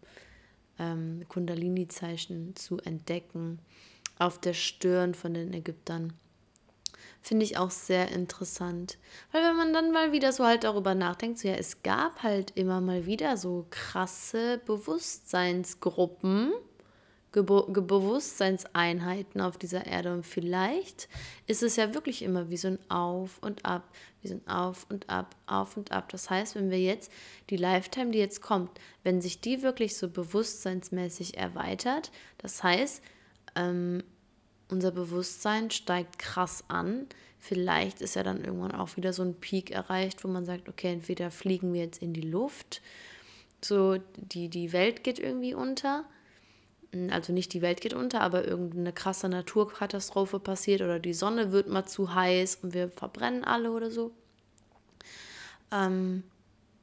ähm, 0.79 1.25
Kundalini-Zeichen 1.29 2.57
zu 2.57 2.79
entdecken 2.79 3.59
auf 4.19 4.41
der 4.41 4.55
Stirn 4.55 5.15
von 5.15 5.35
den 5.35 5.53
Ägyptern. 5.53 6.13
Finde 7.21 7.45
ich 7.45 7.57
auch 7.57 7.71
sehr 7.71 8.13
interessant. 8.13 8.99
Weil 9.33 9.43
wenn 9.43 9.57
man 9.57 9.73
dann 9.73 9.93
mal 9.93 10.13
wieder 10.13 10.31
so 10.33 10.45
halt 10.45 10.65
darüber 10.65 10.95
nachdenkt, 10.95 11.39
so 11.39 11.49
ja, 11.49 11.55
es 11.55 11.83
gab 11.83 12.23
halt 12.23 12.51
immer 12.55 12.83
mal 12.83 13.07
wieder 13.07 13.39
so 13.39 13.67
krasse 13.71 14.61
Bewusstseinsgruppen, 14.67 16.53
Ge 17.35 17.43
Bewusstseinseinheiten 17.43 19.41
auf 19.41 19.59
dieser 19.59 19.87
Erde. 19.87 20.13
Und 20.13 20.25
vielleicht 20.25 21.09
ist 21.49 21.65
es 21.65 21.75
ja 21.75 21.93
wirklich 21.93 22.23
immer 22.23 22.49
wie 22.49 22.57
so 22.57 22.69
ein 22.69 22.79
Auf 22.89 23.39
und 23.41 23.65
Ab, 23.65 23.83
wie 24.23 24.29
so 24.29 24.35
ein 24.35 24.47
Auf 24.47 24.87
und 24.89 25.11
Ab, 25.11 25.35
Auf 25.47 25.77
und 25.77 25.91
Ab. 25.91 26.11
Das 26.11 26.31
heißt, 26.31 26.55
wenn 26.55 26.71
wir 26.71 26.79
jetzt 26.79 27.11
die 27.51 27.57
Lifetime, 27.57 28.13
die 28.13 28.21
jetzt 28.21 28.41
kommt, 28.41 28.71
wenn 29.03 29.21
sich 29.21 29.41
die 29.41 29.63
wirklich 29.63 29.97
so 29.97 30.09
bewusstseinsmäßig 30.09 31.37
erweitert, 31.37 32.13
das 32.39 32.63
heißt, 32.63 33.03
ähm, 33.57 34.05
unser 34.71 34.93
Bewusstsein 34.93 35.71
steigt 35.71 36.21
krass 36.21 36.65
an. 36.69 37.07
Vielleicht 37.39 38.01
ist 38.01 38.15
ja 38.15 38.23
dann 38.23 38.45
irgendwann 38.45 38.73
auch 38.73 38.97
wieder 38.97 39.13
so 39.13 39.23
ein 39.23 39.35
Peak 39.35 39.73
erreicht, 39.73 40.25
wo 40.25 40.29
man 40.29 40.47
sagt, 40.47 40.69
okay, 40.69 40.93
entweder 40.93 41.31
fliegen 41.31 41.73
wir 41.73 41.83
jetzt 41.83 42.01
in 42.01 42.13
die 42.13 42.23
Luft, 42.23 42.81
so 43.63 43.99
die, 44.17 44.49
die 44.49 44.73
Welt 44.73 45.03
geht 45.05 45.19
irgendwie 45.19 45.55
unter 45.55 46.05
also 47.11 47.33
nicht 47.33 47.53
die 47.53 47.63
Welt 47.63 47.81
geht 47.81 47.95
unter, 47.95 48.21
aber 48.21 48.47
irgendeine 48.47 48.93
krasse 48.93 49.29
Naturkatastrophe 49.29 50.39
passiert 50.41 50.81
oder 50.81 50.99
die 50.99 51.15
Sonne 51.15 51.53
wird 51.53 51.69
mal 51.69 51.87
zu 51.87 52.15
heiß 52.15 52.61
und 52.63 52.75
wir 52.75 52.89
verbrennen 52.89 53.45
alle 53.45 53.73
oder 53.73 53.91
so. 53.91 54.13
Ähm, 55.71 56.25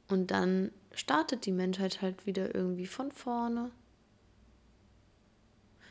und 0.08 0.30
dann 0.30 0.70
startet 0.94 1.46
die 1.46 1.52
Menschheit 1.52 2.02
halt 2.02 2.26
wieder 2.26 2.54
irgendwie 2.54 2.86
von 2.86 3.12
vorne. 3.12 3.70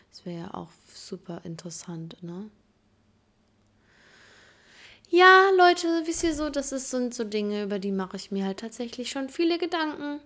Das 0.10 0.26
wäre 0.26 0.42
ja 0.42 0.54
auch 0.54 0.70
super 0.94 1.42
interessant, 1.44 2.22
ne? 2.22 2.50
Ja, 5.10 5.50
Leute, 5.58 6.04
wisst 6.06 6.24
ihr 6.24 6.34
so, 6.34 6.50
das 6.50 6.72
ist, 6.72 6.90
sind 6.90 7.14
so 7.14 7.26
Dinge, 7.26 7.64
über 7.64 7.80
die 7.80 7.92
mache 7.92 8.16
ich 8.16 8.32
mir 8.32 8.46
halt 8.46 8.62
tatsächlich 8.62 9.10
schon 9.10 9.28
viele 9.28 9.58
Gedanken. 9.58 10.22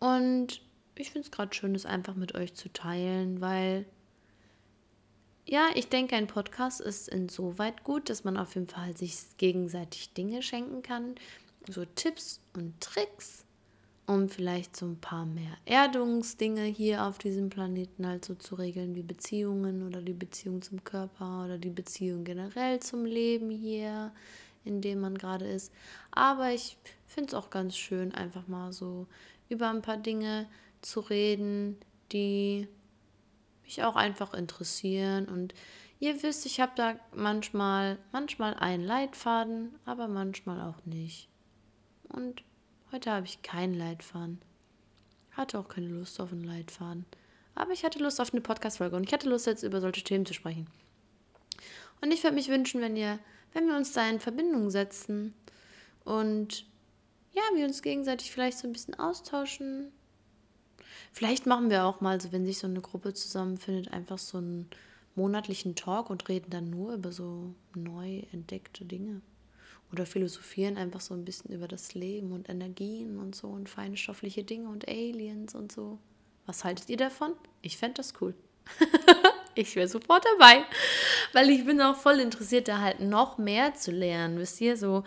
Und 0.00 0.62
ich 1.00 1.10
finde 1.10 1.26
es 1.26 1.30
gerade 1.30 1.54
schön, 1.54 1.72
das 1.74 1.86
einfach 1.86 2.14
mit 2.14 2.34
euch 2.34 2.54
zu 2.54 2.72
teilen, 2.72 3.40
weil 3.40 3.86
ja, 5.46 5.68
ich 5.74 5.88
denke, 5.88 6.14
ein 6.14 6.28
Podcast 6.28 6.80
ist 6.80 7.08
insoweit 7.08 7.82
gut, 7.82 8.08
dass 8.08 8.22
man 8.22 8.36
auf 8.36 8.54
jeden 8.54 8.68
Fall 8.68 8.96
sich 8.96 9.16
gegenseitig 9.36 10.12
Dinge 10.12 10.42
schenken 10.42 10.82
kann. 10.82 11.16
So 11.68 11.84
Tipps 11.84 12.40
und 12.54 12.80
Tricks, 12.80 13.44
um 14.06 14.28
vielleicht 14.28 14.76
so 14.76 14.86
ein 14.86 15.00
paar 15.00 15.26
mehr 15.26 15.56
Erdungsdinge 15.64 16.62
hier 16.62 17.04
auf 17.04 17.18
diesem 17.18 17.50
Planeten 17.50 18.06
halt 18.06 18.24
so 18.24 18.34
zu 18.34 18.54
regeln, 18.54 18.94
wie 18.94 19.02
Beziehungen 19.02 19.86
oder 19.86 20.02
die 20.02 20.12
Beziehung 20.12 20.62
zum 20.62 20.84
Körper 20.84 21.44
oder 21.44 21.58
die 21.58 21.70
Beziehung 21.70 22.22
generell 22.22 22.78
zum 22.80 23.04
Leben 23.04 23.50
hier, 23.50 24.12
in 24.64 24.80
dem 24.80 25.00
man 25.00 25.18
gerade 25.18 25.46
ist. 25.46 25.72
Aber 26.12 26.52
ich 26.52 26.76
finde 27.06 27.28
es 27.28 27.34
auch 27.34 27.50
ganz 27.50 27.76
schön, 27.76 28.14
einfach 28.14 28.46
mal 28.46 28.72
so 28.72 29.06
über 29.48 29.68
ein 29.68 29.82
paar 29.82 29.96
Dinge 29.96 30.46
zu 30.82 31.00
reden, 31.00 31.78
die 32.12 32.68
mich 33.64 33.82
auch 33.84 33.96
einfach 33.96 34.34
interessieren. 34.34 35.26
Und 35.26 35.54
ihr 35.98 36.22
wisst, 36.22 36.46
ich 36.46 36.60
habe 36.60 36.72
da 36.74 36.96
manchmal, 37.14 37.98
manchmal 38.12 38.54
einen 38.54 38.84
Leitfaden, 38.84 39.74
aber 39.84 40.08
manchmal 40.08 40.60
auch 40.60 40.84
nicht. 40.84 41.28
Und 42.08 42.42
heute 42.92 43.12
habe 43.12 43.26
ich 43.26 43.42
keinen 43.42 43.74
Leitfaden. 43.74 44.40
Hatte 45.32 45.58
auch 45.58 45.68
keine 45.68 45.88
Lust 45.88 46.20
auf 46.20 46.32
einen 46.32 46.44
Leitfaden. 46.44 47.06
Aber 47.54 47.72
ich 47.72 47.84
hatte 47.84 47.98
Lust 47.98 48.20
auf 48.20 48.32
eine 48.32 48.40
Podcast-Folge 48.40 48.96
und 48.96 49.04
ich 49.04 49.12
hatte 49.12 49.28
Lust, 49.28 49.46
jetzt 49.46 49.62
über 49.62 49.80
solche 49.80 50.02
Themen 50.02 50.26
zu 50.26 50.34
sprechen. 50.34 50.66
Und 52.00 52.12
ich 52.12 52.22
würde 52.22 52.34
mich 52.34 52.48
wünschen, 52.48 52.80
wenn 52.80 52.96
ihr, 52.96 53.18
wenn 53.52 53.66
wir 53.66 53.76
uns 53.76 53.92
da 53.92 54.08
in 54.08 54.20
Verbindung 54.20 54.70
setzen 54.70 55.34
und 56.04 56.64
ja, 57.32 57.42
wir 57.54 57.66
uns 57.66 57.82
gegenseitig 57.82 58.32
vielleicht 58.32 58.58
so 58.58 58.66
ein 58.66 58.72
bisschen 58.72 58.98
austauschen, 58.98 59.92
Vielleicht 61.12 61.46
machen 61.46 61.70
wir 61.70 61.84
auch 61.84 62.00
mal 62.00 62.20
so, 62.20 62.32
wenn 62.32 62.46
sich 62.46 62.58
so 62.58 62.66
eine 62.66 62.80
Gruppe 62.80 63.14
zusammenfindet, 63.14 63.92
einfach 63.92 64.18
so 64.18 64.38
einen 64.38 64.70
monatlichen 65.14 65.74
Talk 65.74 66.08
und 66.10 66.28
reden 66.28 66.50
dann 66.50 66.70
nur 66.70 66.94
über 66.94 67.12
so 67.12 67.54
neu 67.74 68.22
entdeckte 68.32 68.84
Dinge. 68.84 69.20
Oder 69.92 70.06
philosophieren 70.06 70.76
einfach 70.76 71.00
so 71.00 71.14
ein 71.14 71.24
bisschen 71.24 71.52
über 71.52 71.66
das 71.66 71.94
Leben 71.94 72.30
und 72.30 72.48
Energien 72.48 73.18
und 73.18 73.34
so 73.34 73.48
und 73.48 73.68
feinstoffliche 73.68 74.44
Dinge 74.44 74.68
und 74.68 74.88
Aliens 74.88 75.54
und 75.54 75.72
so. 75.72 75.98
Was 76.46 76.64
haltet 76.64 76.88
ihr 76.90 76.96
davon? 76.96 77.32
Ich 77.60 77.76
fände 77.76 77.94
das 77.94 78.14
cool. 78.20 78.34
ich 79.56 79.74
wäre 79.74 79.88
sofort 79.88 80.24
dabei, 80.38 80.64
weil 81.32 81.50
ich 81.50 81.66
bin 81.66 81.80
auch 81.80 81.96
voll 81.96 82.20
interessiert, 82.20 82.68
da 82.68 82.78
halt 82.78 83.00
noch 83.00 83.36
mehr 83.36 83.74
zu 83.74 83.90
lernen. 83.90 84.38
Wisst 84.38 84.60
ihr, 84.60 84.76
so 84.76 85.02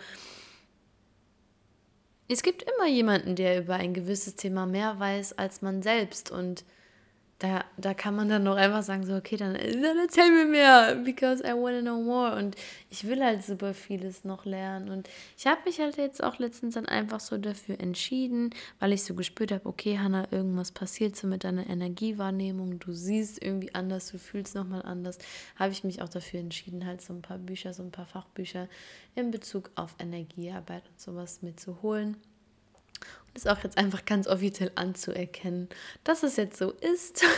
es 2.28 2.42
gibt 2.42 2.62
immer 2.62 2.88
jemanden, 2.88 3.36
der 3.36 3.58
über 3.60 3.74
ein 3.74 3.94
gewisses 3.94 4.36
Thema 4.36 4.66
mehr 4.66 4.98
weiß 4.98 5.36
als 5.38 5.62
man 5.62 5.82
selbst. 5.82 6.30
Und 6.30 6.64
da, 7.44 7.64
da 7.76 7.92
kann 7.92 8.16
man 8.16 8.30
dann 8.30 8.44
noch 8.44 8.56
einfach 8.56 8.82
sagen, 8.82 9.04
so, 9.04 9.14
okay, 9.14 9.36
dann, 9.36 9.52
dann 9.52 9.98
erzähl 9.98 10.30
mir 10.30 10.46
mehr, 10.46 10.94
because 11.04 11.42
I 11.42 11.52
want 11.52 11.76
to 11.76 11.82
know 11.82 12.00
more. 12.00 12.34
Und 12.36 12.56
ich 12.88 13.06
will 13.06 13.22
halt 13.22 13.44
super 13.44 13.74
vieles 13.74 14.24
noch 14.24 14.46
lernen. 14.46 14.88
Und 14.88 15.10
ich 15.36 15.46
habe 15.46 15.60
mich 15.66 15.78
halt 15.78 15.98
jetzt 15.98 16.24
auch 16.24 16.38
letztens 16.38 16.74
dann 16.74 16.86
einfach 16.86 17.20
so 17.20 17.36
dafür 17.36 17.78
entschieden, 17.80 18.50
weil 18.78 18.92
ich 18.92 19.04
so 19.04 19.14
gespürt 19.14 19.52
habe, 19.52 19.66
okay, 19.66 19.98
Hannah, 19.98 20.26
irgendwas 20.30 20.72
passiert 20.72 21.16
so 21.16 21.26
mit 21.26 21.44
deiner 21.44 21.68
Energiewahrnehmung. 21.68 22.78
Du 22.78 22.92
siehst 22.92 23.42
irgendwie 23.42 23.74
anders, 23.74 24.10
du 24.10 24.18
fühlst 24.18 24.54
nochmal 24.54 24.82
anders. 24.82 25.18
Habe 25.56 25.72
ich 25.72 25.84
mich 25.84 26.00
auch 26.00 26.08
dafür 26.08 26.40
entschieden, 26.40 26.86
halt 26.86 27.02
so 27.02 27.12
ein 27.12 27.20
paar 27.20 27.38
Bücher, 27.38 27.74
so 27.74 27.82
ein 27.82 27.90
paar 27.92 28.06
Fachbücher 28.06 28.68
in 29.14 29.30
Bezug 29.30 29.70
auf 29.74 29.94
Energiearbeit 29.98 30.84
und 30.88 30.98
sowas 30.98 31.42
mitzuholen 31.42 32.16
ist 33.34 33.48
auch 33.48 33.62
jetzt 33.62 33.78
einfach 33.78 34.04
ganz 34.04 34.26
offiziell 34.26 34.70
anzuerkennen, 34.74 35.68
dass 36.04 36.22
es 36.22 36.36
jetzt 36.36 36.58
so 36.58 36.70
ist. 36.70 37.24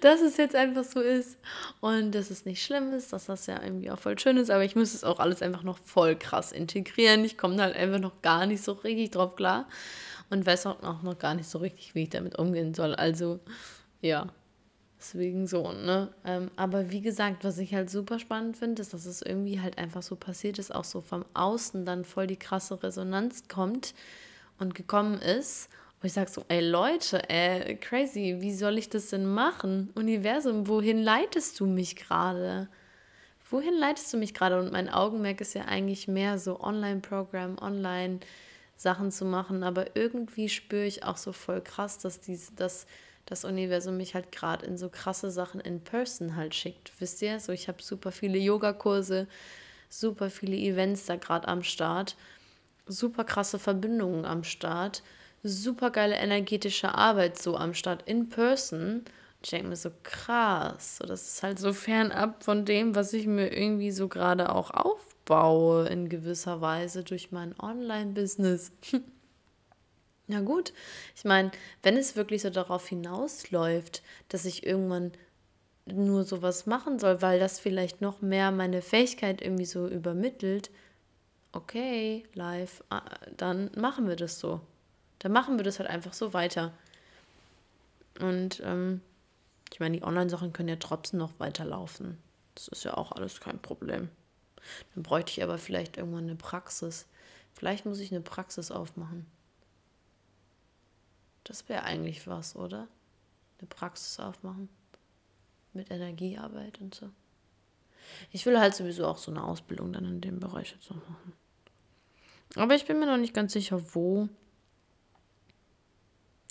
dass 0.00 0.20
es 0.20 0.36
jetzt 0.36 0.56
einfach 0.56 0.84
so 0.84 1.00
ist 1.00 1.38
und 1.80 2.12
dass 2.12 2.30
es 2.30 2.44
nicht 2.44 2.62
schlimm 2.62 2.92
ist, 2.92 3.12
dass 3.12 3.26
das 3.26 3.46
ja 3.46 3.62
irgendwie 3.62 3.90
auch 3.90 3.98
voll 3.98 4.18
schön 4.18 4.36
ist, 4.36 4.50
aber 4.50 4.64
ich 4.64 4.74
muss 4.74 4.94
es 4.94 5.04
auch 5.04 5.20
alles 5.20 5.42
einfach 5.42 5.62
noch 5.62 5.78
voll 5.78 6.16
krass 6.16 6.52
integrieren. 6.52 7.24
Ich 7.24 7.38
komme 7.38 7.56
da 7.56 7.64
halt 7.64 7.76
einfach 7.76 8.00
noch 8.00 8.20
gar 8.22 8.46
nicht 8.46 8.62
so 8.62 8.72
richtig 8.72 9.12
drauf 9.12 9.36
klar 9.36 9.68
und 10.30 10.44
weiß 10.46 10.66
auch 10.66 11.02
noch 11.02 11.18
gar 11.18 11.34
nicht 11.34 11.48
so 11.48 11.58
richtig, 11.58 11.94
wie 11.94 12.04
ich 12.04 12.10
damit 12.10 12.38
umgehen 12.38 12.74
soll. 12.74 12.94
Also 12.94 13.40
ja, 14.00 14.26
Deswegen 15.02 15.48
so, 15.48 15.72
ne? 15.72 16.14
Ähm, 16.24 16.52
aber 16.54 16.92
wie 16.92 17.00
gesagt, 17.00 17.42
was 17.42 17.58
ich 17.58 17.74
halt 17.74 17.90
super 17.90 18.20
spannend 18.20 18.56
finde, 18.56 18.80
ist, 18.80 18.94
dass 18.94 19.04
es 19.04 19.20
irgendwie 19.20 19.60
halt 19.60 19.76
einfach 19.76 20.00
so 20.00 20.14
passiert 20.14 20.60
ist, 20.60 20.72
auch 20.72 20.84
so 20.84 21.00
vom 21.00 21.24
Außen 21.34 21.84
dann 21.84 22.04
voll 22.04 22.28
die 22.28 22.38
krasse 22.38 22.80
Resonanz 22.80 23.48
kommt 23.48 23.94
und 24.60 24.76
gekommen 24.76 25.20
ist. 25.20 25.68
Und 26.00 26.06
ich 26.06 26.12
sag 26.12 26.28
so, 26.28 26.44
ey 26.46 26.60
Leute, 26.60 27.28
ey, 27.28 27.76
crazy, 27.78 28.36
wie 28.38 28.54
soll 28.54 28.78
ich 28.78 28.90
das 28.90 29.08
denn 29.08 29.26
machen? 29.26 29.90
Universum, 29.96 30.68
wohin 30.68 31.02
leitest 31.02 31.58
du 31.58 31.66
mich 31.66 31.96
gerade? 31.96 32.68
Wohin 33.50 33.74
leitest 33.74 34.12
du 34.12 34.18
mich 34.18 34.34
gerade? 34.34 34.60
Und 34.60 34.70
mein 34.70 34.88
Augenmerk 34.88 35.40
ist 35.40 35.54
ja 35.54 35.64
eigentlich 35.64 36.06
mehr 36.06 36.38
so 36.38 36.60
Online-Programm, 36.60 37.58
Online-Sachen 37.60 39.10
zu 39.10 39.24
machen. 39.24 39.64
Aber 39.64 39.96
irgendwie 39.96 40.48
spüre 40.48 40.84
ich 40.84 41.02
auch 41.02 41.16
so 41.16 41.32
voll 41.32 41.60
krass, 41.60 41.98
dass 41.98 42.20
dies, 42.20 42.54
dass 42.54 42.86
das 43.26 43.44
Universum 43.44 43.96
mich 43.96 44.14
halt 44.14 44.32
gerade 44.32 44.66
in 44.66 44.76
so 44.76 44.88
krasse 44.88 45.30
Sachen 45.30 45.60
in 45.60 45.82
Person 45.82 46.36
halt 46.36 46.54
schickt. 46.54 46.92
Wisst 46.98 47.22
ihr? 47.22 47.38
So, 47.40 47.52
ich 47.52 47.68
habe 47.68 47.82
super 47.82 48.12
viele 48.12 48.38
Yogakurse, 48.38 49.26
super 49.88 50.30
viele 50.30 50.56
Events 50.56 51.06
da 51.06 51.16
gerade 51.16 51.48
am 51.48 51.62
Start, 51.62 52.16
super 52.86 53.24
krasse 53.24 53.58
Verbindungen 53.58 54.24
am 54.24 54.44
Start, 54.44 55.02
super 55.42 55.90
geile 55.90 56.16
energetische 56.16 56.94
Arbeit 56.94 57.40
so 57.40 57.56
am 57.56 57.74
Start 57.74 58.02
in 58.08 58.28
Person. 58.28 59.04
Ich 59.42 59.50
denke 59.50 59.68
mir 59.68 59.76
so 59.76 59.90
krass, 60.02 60.98
so, 60.98 61.06
das 61.06 61.26
ist 61.26 61.42
halt 61.42 61.58
so 61.58 61.72
fernab 61.72 62.44
von 62.44 62.64
dem, 62.64 62.94
was 62.94 63.12
ich 63.12 63.26
mir 63.26 63.52
irgendwie 63.52 63.90
so 63.90 64.08
gerade 64.08 64.54
auch 64.54 64.70
aufbaue 64.70 65.88
in 65.88 66.08
gewisser 66.08 66.60
Weise 66.60 67.02
durch 67.02 67.32
mein 67.32 67.58
Online-Business. 67.58 68.72
Ja 70.32 70.40
gut, 70.40 70.72
ich 71.14 71.24
meine, 71.24 71.50
wenn 71.82 71.94
es 71.94 72.16
wirklich 72.16 72.40
so 72.40 72.48
darauf 72.48 72.88
hinausläuft, 72.88 74.02
dass 74.30 74.46
ich 74.46 74.64
irgendwann 74.64 75.12
nur 75.84 76.24
sowas 76.24 76.64
machen 76.64 76.98
soll, 76.98 77.20
weil 77.20 77.38
das 77.38 77.60
vielleicht 77.60 78.00
noch 78.00 78.22
mehr 78.22 78.50
meine 78.50 78.80
Fähigkeit 78.80 79.42
irgendwie 79.42 79.66
so 79.66 79.86
übermittelt, 79.86 80.70
okay, 81.52 82.24
live, 82.32 82.82
ah, 82.88 83.02
dann 83.36 83.70
machen 83.76 84.08
wir 84.08 84.16
das 84.16 84.40
so. 84.40 84.62
Dann 85.18 85.32
machen 85.32 85.58
wir 85.58 85.64
das 85.64 85.80
halt 85.80 85.90
einfach 85.90 86.14
so 86.14 86.32
weiter. 86.32 86.72
Und 88.18 88.62
ähm, 88.64 89.02
ich 89.70 89.80
meine, 89.80 89.98
die 89.98 90.02
Online-Sachen 90.02 90.54
können 90.54 90.70
ja 90.70 90.76
trotzdem 90.76 91.18
noch 91.18 91.38
weiterlaufen. 91.40 92.16
Das 92.54 92.68
ist 92.68 92.84
ja 92.84 92.94
auch 92.94 93.12
alles 93.12 93.38
kein 93.40 93.60
Problem. 93.60 94.08
Dann 94.94 95.02
bräuchte 95.02 95.32
ich 95.32 95.42
aber 95.42 95.58
vielleicht 95.58 95.98
irgendwann 95.98 96.24
eine 96.24 96.36
Praxis. 96.36 97.06
Vielleicht 97.52 97.84
muss 97.84 98.00
ich 98.00 98.12
eine 98.12 98.22
Praxis 98.22 98.70
aufmachen. 98.70 99.26
Das 101.44 101.68
wäre 101.68 101.84
eigentlich 101.84 102.26
was, 102.26 102.56
oder? 102.56 102.88
Eine 103.58 103.68
Praxis 103.68 104.18
aufmachen. 104.20 104.68
Mit 105.72 105.90
Energiearbeit 105.90 106.80
und 106.80 106.94
so. 106.94 107.08
Ich 108.30 108.44
will 108.46 108.58
halt 108.58 108.74
sowieso 108.74 109.06
auch 109.06 109.18
so 109.18 109.30
eine 109.30 109.44
Ausbildung 109.44 109.92
dann 109.92 110.04
in 110.04 110.20
dem 110.20 110.38
Bereich 110.38 110.72
jetzt 110.72 110.90
noch 110.90 110.96
machen. 111.08 111.32
Aber 112.56 112.74
ich 112.74 112.84
bin 112.84 112.98
mir 112.98 113.06
noch 113.06 113.16
nicht 113.16 113.34
ganz 113.34 113.52
sicher, 113.52 113.82
wo. 113.94 114.28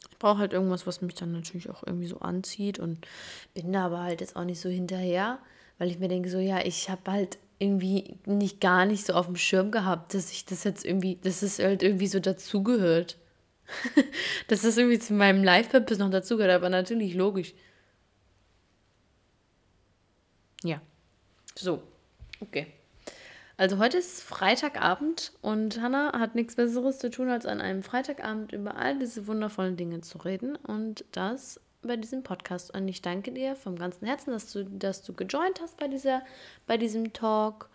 Ich 0.10 0.18
brauche 0.18 0.40
halt 0.40 0.54
irgendwas, 0.54 0.88
was 0.88 1.02
mich 1.02 1.16
dann 1.16 1.32
natürlich 1.32 1.70
auch 1.70 1.84
irgendwie 1.86 2.08
so 2.08 2.20
anzieht 2.20 2.80
und 2.80 3.08
bin 3.54 3.72
da 3.72 3.86
aber 3.86 4.02
halt 4.02 4.22
jetzt 4.22 4.36
auch 4.36 4.44
nicht 4.44 4.60
so 4.60 4.70
hinterher, 4.70 5.40
weil 5.78 5.90
ich 5.90 6.00
mir 6.00 6.08
denke, 6.08 6.30
so, 6.30 6.40
ja, 6.40 6.64
ich 6.64 6.90
habe 6.90 7.12
halt 7.12 7.38
irgendwie 7.60 8.18
nicht 8.26 8.60
gar 8.60 8.86
nicht 8.86 9.06
so 9.06 9.14
auf 9.14 9.28
dem 9.28 9.36
Schirm 9.36 9.72
gehabt, 9.72 10.16
dass 10.16 10.32
ich 10.32 10.46
das 10.46 10.64
jetzt 10.64 10.84
irgendwie, 10.84 11.18
dass 11.18 11.44
es 11.44 11.60
halt 11.60 11.84
irgendwie 11.84 12.08
so 12.08 12.20
dazugehört. 12.20 13.18
Dass 14.48 14.62
das 14.64 14.78
irgendwie 14.78 15.00
zu 15.00 15.14
meinem 15.14 15.44
Life-Purpose 15.44 16.00
noch 16.00 16.10
dazugehört, 16.10 16.54
aber 16.54 16.70
natürlich 16.70 17.14
logisch. 17.14 17.54
Ja. 20.64 20.82
So. 21.56 21.82
Okay. 22.40 22.68
Also 23.58 23.78
heute 23.78 23.98
ist 23.98 24.24
Freitagabend 24.24 25.34
und 25.42 25.82
Hannah 25.82 26.20
hat 26.20 26.34
nichts 26.34 26.56
Besseres 26.56 26.98
zu 26.98 27.12
tun, 27.12 27.30
als 27.30 27.46
an 27.46 27.62
einem 27.62 27.84
Freitagabend 27.84 28.54
über 28.54 28.76
all 28.76 28.98
diese 28.98 29.28
wundervollen 29.28 29.78
Dinge 29.78 30.02
zu 30.02 30.18
reden. 30.18 30.56
Und 30.56 31.06
das 31.12 31.60
bei 31.82 31.98
diesem 31.98 32.24
Podcast. 32.24 32.74
Und 32.74 32.88
ich 32.88 33.02
danke 33.02 33.32
dir 33.32 33.56
vom 33.56 33.78
ganzen 33.78 34.06
Herzen, 34.06 34.32
dass 34.32 34.52
du, 34.52 34.64
dass 34.66 35.04
du 35.04 35.14
gejoint 35.14 35.62
hast 35.62 35.78
bei, 35.78 35.88
dieser, 35.88 36.24
bei 36.68 36.78
diesem 36.78 37.14
Talk. 37.14 37.70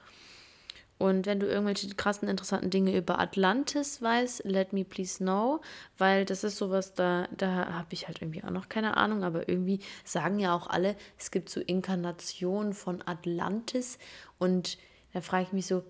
Und 0.99 1.27
wenn 1.27 1.41
du 1.41 1.47
irgendwelche 1.47 1.89
krassen, 1.95 2.29
interessanten 2.29 2.71
Dinge 2.71 2.97
über 2.97 3.19
Atlantis 3.19 4.01
weißt, 4.01 4.45
let 4.45 4.73
me 4.73 4.85
please 4.85 5.19
know, 5.19 5.61
weil 5.99 6.25
das 6.25 6.43
ist 6.43 6.57
sowas, 6.57 6.95
da, 6.95 7.29
da 7.37 7.73
habe 7.75 7.89
ich 7.91 8.07
halt 8.09 8.23
irgendwie 8.23 8.43
auch 8.43 8.51
noch 8.51 8.71
keine 8.71 8.97
Ahnung, 8.97 9.23
aber 9.23 9.47
irgendwie 9.47 9.81
sagen 10.05 10.39
ja 10.39 10.55
auch 10.55 10.69
alle, 10.69 10.97
es 11.19 11.31
gibt 11.31 11.51
so 11.51 11.61
Inkarnationen 11.61 12.73
von 12.73 13.07
Atlantis 13.07 13.99
und 14.39 14.79
da 15.13 15.21
frage 15.21 15.45
ich 15.45 15.53
mich 15.53 15.67
so, 15.67 15.85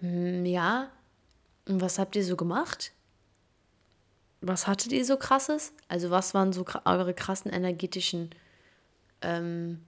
hm, 0.00 0.44
ja, 0.44 0.90
und 1.66 1.80
was 1.80 1.98
habt 1.98 2.14
ihr 2.14 2.24
so 2.24 2.36
gemacht? 2.36 2.92
Was 4.42 4.66
hattet 4.66 4.92
ihr 4.92 5.04
so 5.04 5.16
krasses? 5.16 5.72
Also 5.88 6.10
was 6.10 6.34
waren 6.34 6.52
so 6.52 6.64
eure 6.84 7.14
krassen 7.14 7.50
energetischen, 7.50 8.30
ähm, 9.22 9.82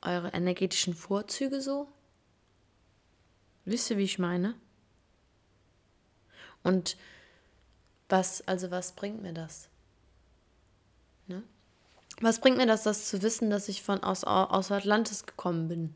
eure 0.00 0.28
energetischen 0.32 0.94
Vorzüge 0.94 1.60
so? 1.60 1.88
Wisst 3.64 3.90
ihr, 3.90 3.98
wie 3.98 4.04
ich 4.04 4.18
meine? 4.18 4.54
Und 6.62 6.96
was, 8.08 8.46
also 8.46 8.70
was 8.70 8.92
bringt 8.92 9.22
mir 9.22 9.32
das? 9.32 9.68
Ne? 11.26 11.42
Was 12.20 12.40
bringt 12.40 12.56
mir 12.56 12.66
das, 12.66 12.82
das 12.82 13.08
zu 13.08 13.22
wissen, 13.22 13.50
dass 13.50 13.68
ich 13.68 13.82
von 13.82 14.02
aus, 14.02 14.24
aus 14.24 14.70
Atlantis 14.70 15.26
gekommen 15.26 15.68
bin? 15.68 15.94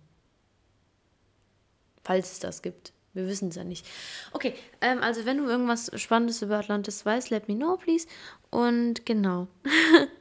Falls 2.02 2.32
es 2.32 2.38
das 2.38 2.62
gibt. 2.62 2.92
Wir 3.14 3.26
wissen 3.26 3.48
es 3.48 3.56
ja 3.56 3.64
nicht. 3.64 3.86
Okay, 4.32 4.54
ähm, 4.80 5.02
also 5.02 5.24
wenn 5.24 5.38
du 5.38 5.46
irgendwas 5.46 5.90
Spannendes 6.00 6.42
über 6.42 6.58
Atlantis 6.58 7.04
weißt, 7.04 7.30
let 7.30 7.48
me 7.48 7.56
know, 7.56 7.76
please. 7.76 8.06
Und 8.50 9.04
genau. 9.06 9.48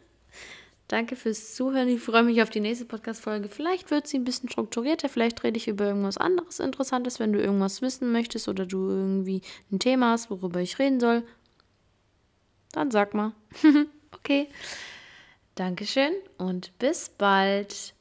Danke 0.87 1.17
fürs 1.17 1.53
Zuhören. 1.55 1.89
Ich 1.89 2.01
freue 2.01 2.23
mich 2.23 2.41
auf 2.41 2.49
die 2.49 2.61
nächste 2.61 2.85
Podcast-Folge. 2.85 3.49
Vielleicht 3.49 3.91
wird 3.91 4.07
sie 4.07 4.17
ein 4.17 4.23
bisschen 4.23 4.49
strukturierter. 4.49 5.09
Vielleicht 5.09 5.43
rede 5.43 5.57
ich 5.57 5.67
über 5.67 5.85
irgendwas 5.85 6.17
anderes 6.17 6.59
Interessantes, 6.59 7.19
wenn 7.19 7.33
du 7.33 7.41
irgendwas 7.41 7.81
wissen 7.81 8.11
möchtest 8.13 8.47
oder 8.47 8.65
du 8.65 8.89
irgendwie 8.89 9.41
ein 9.69 9.79
Thema 9.79 10.11
hast, 10.11 10.29
worüber 10.29 10.61
ich 10.61 10.79
reden 10.79 11.01
soll. 11.01 11.23
Dann 12.71 12.91
sag 12.91 13.13
mal. 13.13 13.33
okay. 14.13 14.47
Dankeschön 15.55 16.13
und 16.37 16.77
bis 16.77 17.09
bald. 17.09 17.93